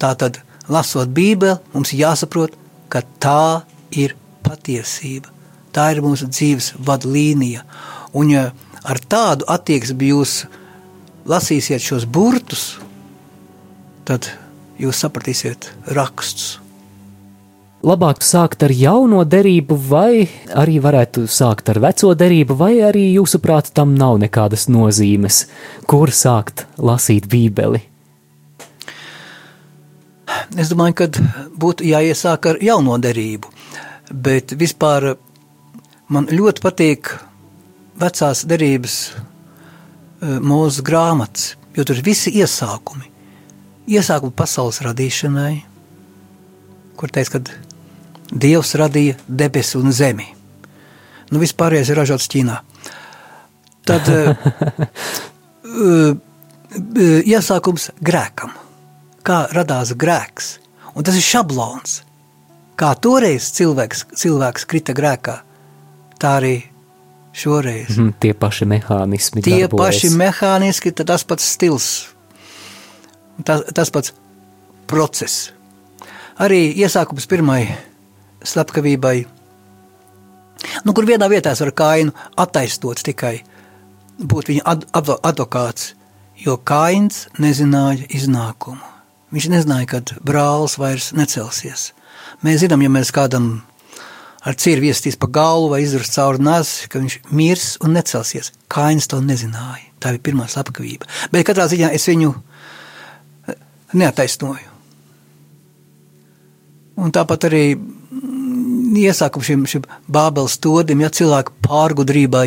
Tātad, 0.00 0.40
lasot 0.68 1.12
Bībeli, 1.12 1.58
mums 1.74 1.94
jāsaprot, 1.96 2.56
ka 2.92 3.02
tā 3.20 3.64
ir 3.90 4.16
patiesība. 4.46 5.32
Tā 5.74 5.90
ir 5.92 6.02
mūsu 6.04 6.28
dzīves 6.30 6.74
vadlīnija. 6.86 7.64
Un 8.16 8.30
ja 8.32 8.46
ar 8.86 9.00
tādu 9.02 9.44
attieksmi 9.50 10.12
jūs 10.12 10.44
lasīsiet 11.26 11.82
šos 11.82 12.06
burtus, 12.06 12.76
tad 14.06 14.30
jūs 14.80 15.02
sapratīsiet 15.02 15.72
rakstus. 15.96 16.56
Labāk 17.86 18.22
sākt 18.24 18.64
ar 18.66 18.72
jauno 18.74 19.20
derību, 19.28 19.76
vai 19.88 20.24
arī 20.58 20.78
varētu 20.82 21.26
sākt 21.30 21.68
ar 21.70 21.78
veco 21.84 22.14
derību, 22.18 22.56
vai 22.58 22.72
arī 22.82 23.04
jūsuprāt, 23.14 23.68
tam 23.76 23.92
nav 23.94 24.16
nekādas 24.22 24.66
nozīmes, 24.72 25.44
kur 25.86 26.10
sākt 26.10 26.64
lasīt 26.78 27.28
Bībeli. 27.30 27.82
Es 30.58 30.72
domāju, 30.72 30.96
ka 30.98 31.06
būtu 31.54 31.86
jāiesāk 31.86 32.50
ar 32.50 32.58
jauno 32.64 32.96
derību, 32.98 33.52
bet 34.10 34.56
vispār 34.58 35.12
man 36.10 36.26
ļoti 36.32 36.64
patīk 36.64 37.12
vecās 38.00 38.42
derības 38.48 38.98
eh, 40.20 40.38
mūzes 40.40 40.82
grāmatas, 40.86 41.54
jo 41.76 41.84
tur 41.86 41.98
ir 41.98 42.06
visi 42.06 42.32
iesākumi. 42.40 43.12
Iesākumi 43.86 44.34
pasaules 44.34 44.82
radīšanai, 44.82 45.54
kur 46.98 47.12
teica, 47.12 47.38
ka 47.38 47.62
Dievs 48.26 48.72
radīja 48.74 49.14
debesis 49.28 49.76
un 49.78 49.92
zemi. 49.94 50.26
Nu, 51.30 51.38
vispārējais 51.38 51.92
ir 51.92 52.00
ražots 52.00 52.26
Ķīnā. 52.32 52.56
Tad 53.86 54.08
uh, 54.10 54.32
uh, 55.62 56.16
iesākums 57.22 57.92
grēkam. 58.02 58.50
Kā 59.26 59.44
radās 59.54 59.94
grēks? 59.94 60.56
Un 60.98 61.06
tas 61.06 61.18
ir 61.18 61.22
šablons. 61.22 62.00
Kā 62.76 62.92
toreiz 62.98 63.48
cilvēks, 63.56 64.04
cilvēks 64.18 64.66
krita 64.68 64.94
grēkā, 64.96 65.38
tā 66.20 66.34
arī 66.40 66.56
šoreiz. 67.36 67.96
Mm, 67.96 68.14
tie 68.20 68.32
paši 68.34 68.68
mehānismi. 68.68 69.44
Tie 69.44 69.64
darbojas. 69.64 69.96
paši 69.96 70.12
mehāniski, 70.16 70.92
tas 70.96 71.24
pats 71.28 71.50
stils, 71.56 71.88
tas, 73.44 73.64
tas 73.76 73.92
pats 73.92 74.14
process. 74.88 75.50
Arī 76.40 76.68
iesākums 76.76 77.28
pirmai 77.28 77.62
slepkavībai, 78.46 79.16
nu, 80.84 80.92
kur 80.92 81.08
vienā 81.08 81.28
vietā 81.32 81.52
es 81.56 81.62
varu 81.64 81.74
kainu 81.76 82.16
attaistot 82.36 83.00
tikai 83.04 83.38
būt 84.16 84.50
viņa 84.52 84.64
ad, 84.64 84.84
advo, 84.96 85.16
advokāts, 85.24 85.94
jo 86.40 86.56
kains 86.56 87.26
nezināja 87.40 88.08
iznākumu. 88.16 88.92
Viņš 89.34 89.48
nezināja, 89.52 89.88
kad 89.96 90.12
brālis 90.24 90.76
vairs 90.78 91.10
necelsies. 91.16 91.90
Mēs 92.44 92.62
zinām, 92.62 92.84
ja 92.84 92.92
mēs 92.92 93.10
kādam 93.12 93.64
ar 94.46 94.54
cirvi 94.54 94.92
iestīs 94.92 95.18
pa 95.18 95.28
galvu 95.32 95.72
vai 95.74 95.82
izdarīs 95.82 96.14
cauri 96.14 96.42
nasi, 96.46 96.86
ka 96.90 97.00
viņš 97.02 97.18
mirs 97.34 97.66
un 97.82 97.96
necelsies. 97.96 98.52
Kains 98.72 99.10
to 99.10 99.18
nezināja. 99.24 99.84
Tā 100.02 100.12
bija 100.14 100.26
pirmā 100.28 100.46
slepkavība. 100.50 101.08
Bet 101.32 101.46
katrā 101.48 101.66
ziņā 101.70 101.90
es 101.96 102.06
viņu 102.06 102.32
eh, 102.32 103.56
neataisnoju. 103.96 104.74
Un 107.02 107.12
tāpat 107.12 107.48
arī 107.48 107.64
mm, 107.74 108.94
iesākumu 109.02 109.48
šim, 109.48 109.64
šim 109.68 109.88
bābeles 110.08 110.56
todim, 110.62 111.02
ja 111.02 111.10
cilvēku 111.12 111.56
pārgudrībai, 111.66 112.46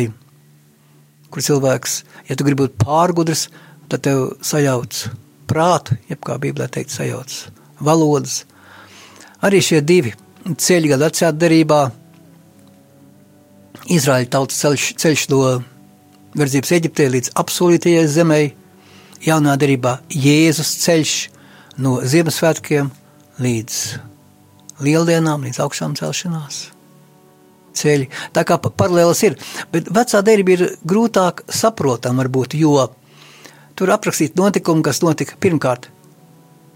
kur 1.30 1.44
cilvēks, 1.46 2.00
ja 2.30 2.36
tu 2.38 2.46
gribi 2.46 2.64
būt 2.64 2.80
pārgudrs, 2.80 3.48
tad 3.90 4.06
tev 4.06 4.24
sajauc 4.46 5.04
prātu, 5.50 5.98
jeb 6.10 6.22
kā 6.26 6.38
Bībelē 6.40 6.66
teikt, 6.72 6.94
sajauc 6.94 7.36
valodas. 7.82 8.44
Arī 9.44 9.62
šie 9.64 9.80
divi 9.84 10.14
vecajā 10.44 11.32
derībā, 11.36 11.90
Izraēļa 13.90 14.30
tautas 14.30 14.60
ceļš, 14.62 14.86
ceļš 15.02 15.26
no 15.32 15.40
verdzības 16.38 16.72
Eģiptē 16.76 17.08
līdz 17.10 17.32
apsolītajai 17.40 18.06
zemē, 18.06 18.40
jaunā 19.24 19.56
derībā 19.60 19.98
Jēzus 20.14 20.76
ceļš 20.84 21.14
no 21.82 21.98
Ziemassvētkiem 22.06 22.90
līdz 23.40 23.80
lieldienām, 24.84 25.42
līdz 25.46 25.62
augšām 25.64 25.96
celšanās 25.98 26.68
ceļi. 27.80 28.08
Tā 28.34 28.44
kā 28.46 28.58
paralēlas 28.60 29.22
ir, 29.26 29.36
bet 29.72 29.90
vecā 29.92 30.22
derība 30.26 30.56
ir 30.56 30.64
grūtāk 30.86 31.44
saprotam 31.50 32.20
varbūt, 32.20 32.56
jo 32.58 32.88
tur 33.78 33.94
aprakstīt 33.94 34.36
notikumu, 34.38 34.84
kas 34.86 35.02
notika 35.04 35.38
pirmkārt 35.40 35.90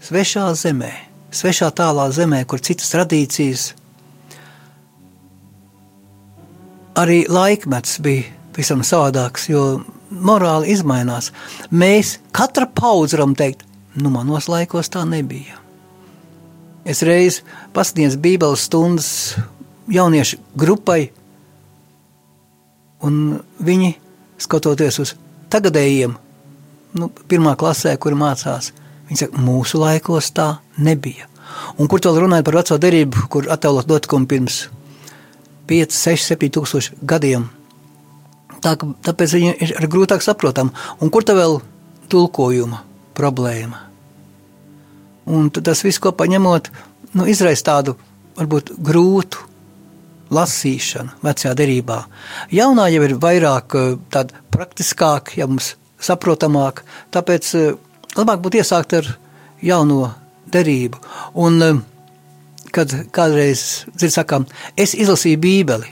svešā 0.05 0.47
zemē, 0.57 0.91
svešā 1.35 1.71
tālā 1.75 2.07
zemē, 2.15 2.43
kur 2.47 2.61
citas 2.63 2.93
tradīcijas, 2.93 3.73
arī 6.95 7.25
laikmets 7.27 7.99
bija 8.03 8.31
visam 8.55 8.83
savādāks, 8.87 9.49
jo 9.51 9.83
morāli 10.09 10.71
izmainās. 10.75 11.31
Mēs 11.71 12.17
katra 12.35 12.67
paudze 12.71 13.17
varam 13.17 13.35
teikt, 13.35 13.65
nu 13.99 14.11
manos 14.13 14.47
laikos 14.51 14.91
tā 14.91 15.03
nebija. 15.07 15.59
Es 16.85 17.01
reiz 17.03 17.41
pasniedzu 17.73 18.19
bībeles 18.21 18.67
stundas 18.67 19.09
jauniešu 19.91 20.39
grupai, 20.57 21.09
un 23.05 23.39
viņi, 23.65 23.95
skatoties 24.41 24.99
uz 25.01 25.13
tagadējiem, 25.53 26.15
nu, 26.99 27.09
pirmā 27.29 27.55
klasē, 27.59 27.95
kur 28.01 28.15
mācās, 28.17 28.71
viņi 29.09 29.21
saka, 29.21 29.41
mūsu 29.41 29.81
laikos 29.81 30.31
tā 30.35 30.47
nebija. 30.77 31.29
Un 31.79 31.89
kur 31.91 32.01
vēl 32.03 32.23
runājot 32.25 32.47
par 32.47 32.57
veco 32.59 32.77
derību, 32.81 33.27
kur 33.31 33.49
attēlot 33.53 33.89
notikumu 33.89 34.27
pirms 34.29 34.65
5, 35.69 35.95
6, 35.95 36.33
7 36.35 36.51
tūkstoši 36.57 36.99
gadiem. 37.07 37.47
Tā, 38.61 38.75
tāpēc 38.77 39.35
viņi 39.37 39.55
ir 39.65 39.89
grūtāk 39.91 40.23
saprotami. 40.25 40.73
Un 41.01 41.11
kur 41.13 41.25
tā 41.25 41.35
vēl 41.37 41.59
tulkojuma 42.09 42.81
problēma? 43.17 43.81
Un 45.25 45.49
tas 45.49 45.81
viss 45.85 46.01
kopā 46.01 46.27
ņemot, 46.29 46.69
nu, 47.17 47.25
izraisa 47.29 47.71
tādu 47.71 47.95
varbūt 48.37 48.75
grūtu 48.85 49.41
lasīšanu 50.33 51.21
vecajā 51.25 51.53
derībā. 51.57 52.03
Jaunā 52.53 52.87
jau 52.93 53.03
ir 53.05 53.15
vairāk 53.21 53.77
eh, 53.77 53.95
tāda 54.13 54.41
praktiskāka, 54.53 55.37
ja 55.39 55.47
mums 55.49 55.75
saprotamāk, 56.01 56.83
tāpēc 57.13 57.51
eh, 57.59 57.73
labāk 58.15 58.41
būtu 58.43 58.61
iesākt 58.61 58.95
ar 58.99 59.09
jauno 59.63 60.13
derību. 60.51 61.01
Un, 61.41 61.61
uh, 61.63 61.81
kad 62.75 62.91
kādreiz 63.15 63.85
sakām, 63.95 64.45
es 64.77 64.95
izlasīju 64.97 65.39
bībeli. 65.39 65.91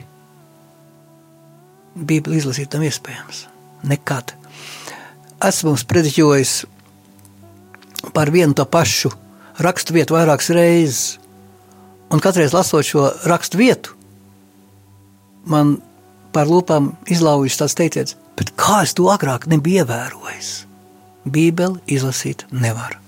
Bībeli 1.95 2.39
izlasīt 2.41 2.73
nav 2.73 2.83
iespējams. 2.87 3.45
Nekad. 3.87 4.33
Esmu 5.43 5.75
sprediķojis 5.79 6.53
par 8.15 8.31
vienu 8.31 8.55
to 8.57 8.65
pašu 8.67 9.11
rakstu 9.63 9.95
vietu 9.95 10.17
vairākas 10.17 10.49
reizes, 10.55 11.01
un 12.11 12.21
katreiz 12.23 12.53
lasot 12.55 12.85
šo 12.87 13.09
rakstu 13.29 13.59
vietu, 13.61 13.93
man 15.45 15.77
par 16.33 16.49
lūpām 16.49 16.93
izlaužas 17.13 17.59
tāds 17.61 17.77
teiciens, 17.77 18.15
bet 18.39 18.53
kā 18.59 18.81
es 18.83 18.95
to 18.97 19.07
agrāk 19.13 19.47
nebiju 19.51 19.83
ievērojis? 19.83 20.53
Bībeli 21.25 21.81
izlasīt 21.87 22.45
nevaru 22.51 23.03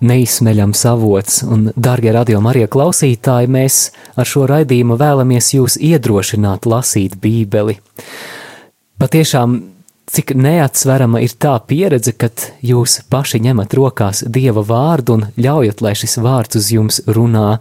neizsmeļams 0.00 0.82
avots. 0.90 1.42
Un, 1.46 1.70
darbie 1.76 2.12
radio 2.14 2.40
Marija 2.44 2.68
klausītāji, 2.72 3.50
mēs 3.52 3.78
ar 4.16 4.28
šo 4.28 4.46
raidījumu 4.50 4.98
vēlamies 5.00 5.54
jūs 5.56 5.78
iedrošināt 5.80 6.68
lasīt 6.68 7.16
Bībeli. 7.22 7.78
Patiešām, 9.00 9.56
cik 10.12 10.34
neatsverama 10.38 11.20
ir 11.24 11.34
tā 11.40 11.56
pieredze, 11.68 12.14
kad 12.16 12.50
jūs 12.64 13.00
paši 13.10 13.42
ņemat 13.48 13.74
rokās 13.76 14.24
Dieva 14.28 14.64
vārdu 14.64 15.18
un 15.18 15.26
ļaujat, 15.36 15.82
lai 15.84 15.96
šis 15.98 16.18
vārds 16.24 16.60
uz 16.60 16.70
jums 16.72 17.02
runā. 17.06 17.58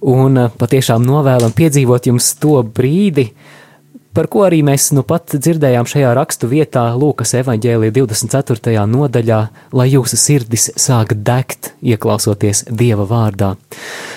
Un 0.00 0.46
patiešām 0.56 1.04
novēlam 1.04 1.52
piedzīvot 1.52 2.08
jums 2.08 2.32
to 2.40 2.62
brīdi, 2.64 3.28
par 4.14 4.26
ko 4.30 4.42
arī 4.46 4.60
mēs 4.66 4.90
nu 4.96 5.04
pat 5.06 5.34
dzirdējām 5.36 5.86
šajā 5.88 6.10
rakstu 6.18 6.48
vietā, 6.50 6.82
Lūkas 6.98 7.34
evanģēlija 7.38 7.94
24. 7.94 8.84
nodaļā, 8.90 9.40
lai 9.76 9.86
jūsu 9.90 10.18
sirdis 10.18 10.68
sāk 10.80 11.14
degt, 11.14 11.72
ieklausoties 11.82 12.64
Dieva 12.70 13.06
vārdā. 13.08 13.54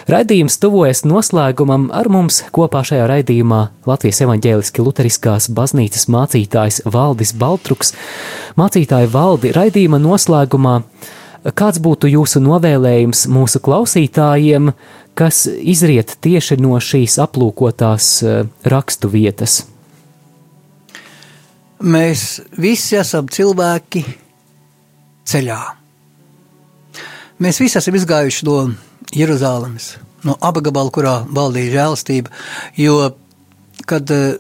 Raidījums 0.10 0.58
tuvojas 0.62 1.04
noslēgumam 1.08 1.90
ar 1.94 2.10
mums 2.12 2.42
kopā 2.56 2.84
šajā 2.88 3.08
raidījumā 3.12 3.62
Latvijas 3.90 4.24
evanģēliski 4.26 4.86
luteriskās 4.86 5.50
baznīcas 5.54 6.10
mācītājs 6.12 6.84
Valdis 6.90 7.36
Baltruks. 7.38 7.94
Mācītāja 8.60 9.12
Valdi 9.14 9.54
raidījuma 9.56 10.02
noslēgumā 10.02 10.80
kāds 11.52 11.82
būtu 11.84 12.10
jūsu 12.12 12.42
novēlējums 12.44 13.28
mūsu 13.32 13.60
klausītājiem, 13.64 14.72
kas 15.18 15.44
izriet 15.60 16.16
tieši 16.24 16.58
no 16.64 16.80
šīs 16.80 17.20
aplūkotās 17.24 18.10
eh, 18.24 18.42
rakstu 18.64 19.12
vietas? 19.12 19.64
Mēs 21.84 22.38
visi 22.56 22.96
esam 22.96 23.28
cilvēki 23.28 24.06
ceļā. 25.28 25.58
Mēs 27.44 27.60
visi 27.60 27.76
esam 27.76 27.98
izgājuši 28.00 28.48
no 28.48 28.56
Jeruzalemes, 29.12 29.90
no 30.24 30.38
apgabala, 30.40 30.94
kurā 30.96 31.18
valdīja 31.28 31.74
žēlastība. 31.76 32.32
Jo, 32.80 33.12
kad 33.90 34.16
uh, 34.16 34.38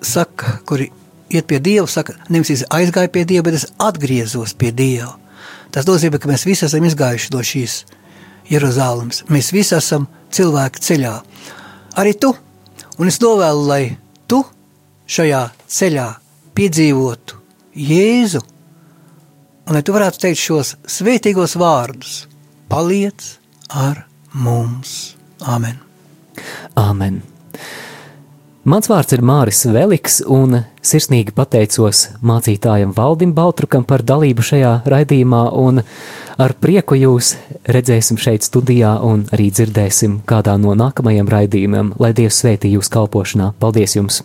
saka, 0.00 0.56
kuri 0.64 0.88
iet 1.28 1.44
pie 1.52 1.60
Dieva, 1.60 1.84
saka, 1.90 2.16
nevis 2.32 2.54
es 2.56 2.64
aizgāju 2.72 3.12
pie 3.12 3.28
Dieva, 3.28 3.44
bet 3.50 3.60
es 3.60 3.68
atgriezos 3.76 4.56
pie 4.56 4.72
Dieva. 4.72 5.18
Tas 5.76 5.84
nozīmē, 5.84 6.16
ka 6.16 6.32
mēs 6.32 6.48
visi 6.48 6.64
esam 6.64 6.88
izgājuši 6.88 7.32
no 7.36 7.44
šīs 7.44 7.80
Jeruzalemes. 8.48 9.26
Mēs 9.28 9.52
visi 9.52 9.76
esam 9.76 10.08
cilvēki 10.32 10.88
ceļā. 10.88 11.16
Arī 12.00 12.16
tu, 12.16 12.32
un 12.96 13.12
es 13.12 13.20
novēlu, 13.20 13.66
lai 13.68 13.82
tu 14.32 14.46
šajā 15.12 15.50
ceļā 15.68 16.14
piedzīvotu 16.56 17.36
Jēzu, 17.76 18.40
un 19.68 19.76
lai 19.76 19.82
tu 19.84 19.92
varētu 19.92 20.22
teikt 20.22 20.40
šos 20.40 20.74
svētīgos 20.88 21.58
vārdus, 21.60 22.22
paliec 22.72 23.34
ar 23.68 24.06
mums. 24.32 25.16
Amen! 25.44 25.76
Amen! 26.80 27.20
Mans 28.66 28.88
vārds 28.90 29.14
ir 29.14 29.20
Māris 29.22 29.60
Veliks, 29.70 30.16
un 30.26 30.56
sirsnīgi 30.82 31.30
pateicos 31.36 32.00
mācītājam 32.26 32.96
Valdim 32.96 33.30
Baltrukam 33.36 33.84
par 33.86 34.02
dalību 34.02 34.42
šajā 34.42 34.72
raidījumā, 34.90 35.42
un 35.54 35.84
ar 36.42 36.54
prieku 36.58 36.98
jūs 36.98 37.36
redzēsim 37.62 38.18
šeit 38.18 38.48
studijā 38.48 38.96
un 39.06 39.28
arī 39.36 39.52
dzirdēsim 39.54 40.22
kādā 40.26 40.56
no 40.58 40.74
nākamajiem 40.74 41.30
raidījumiem, 41.36 41.92
lai 42.02 42.10
Dievs 42.16 42.40
svētī 42.42 42.72
jūs 42.74 42.90
kalpošanā. 42.90 43.52
Paldies 43.60 44.00
jums! 44.00 44.24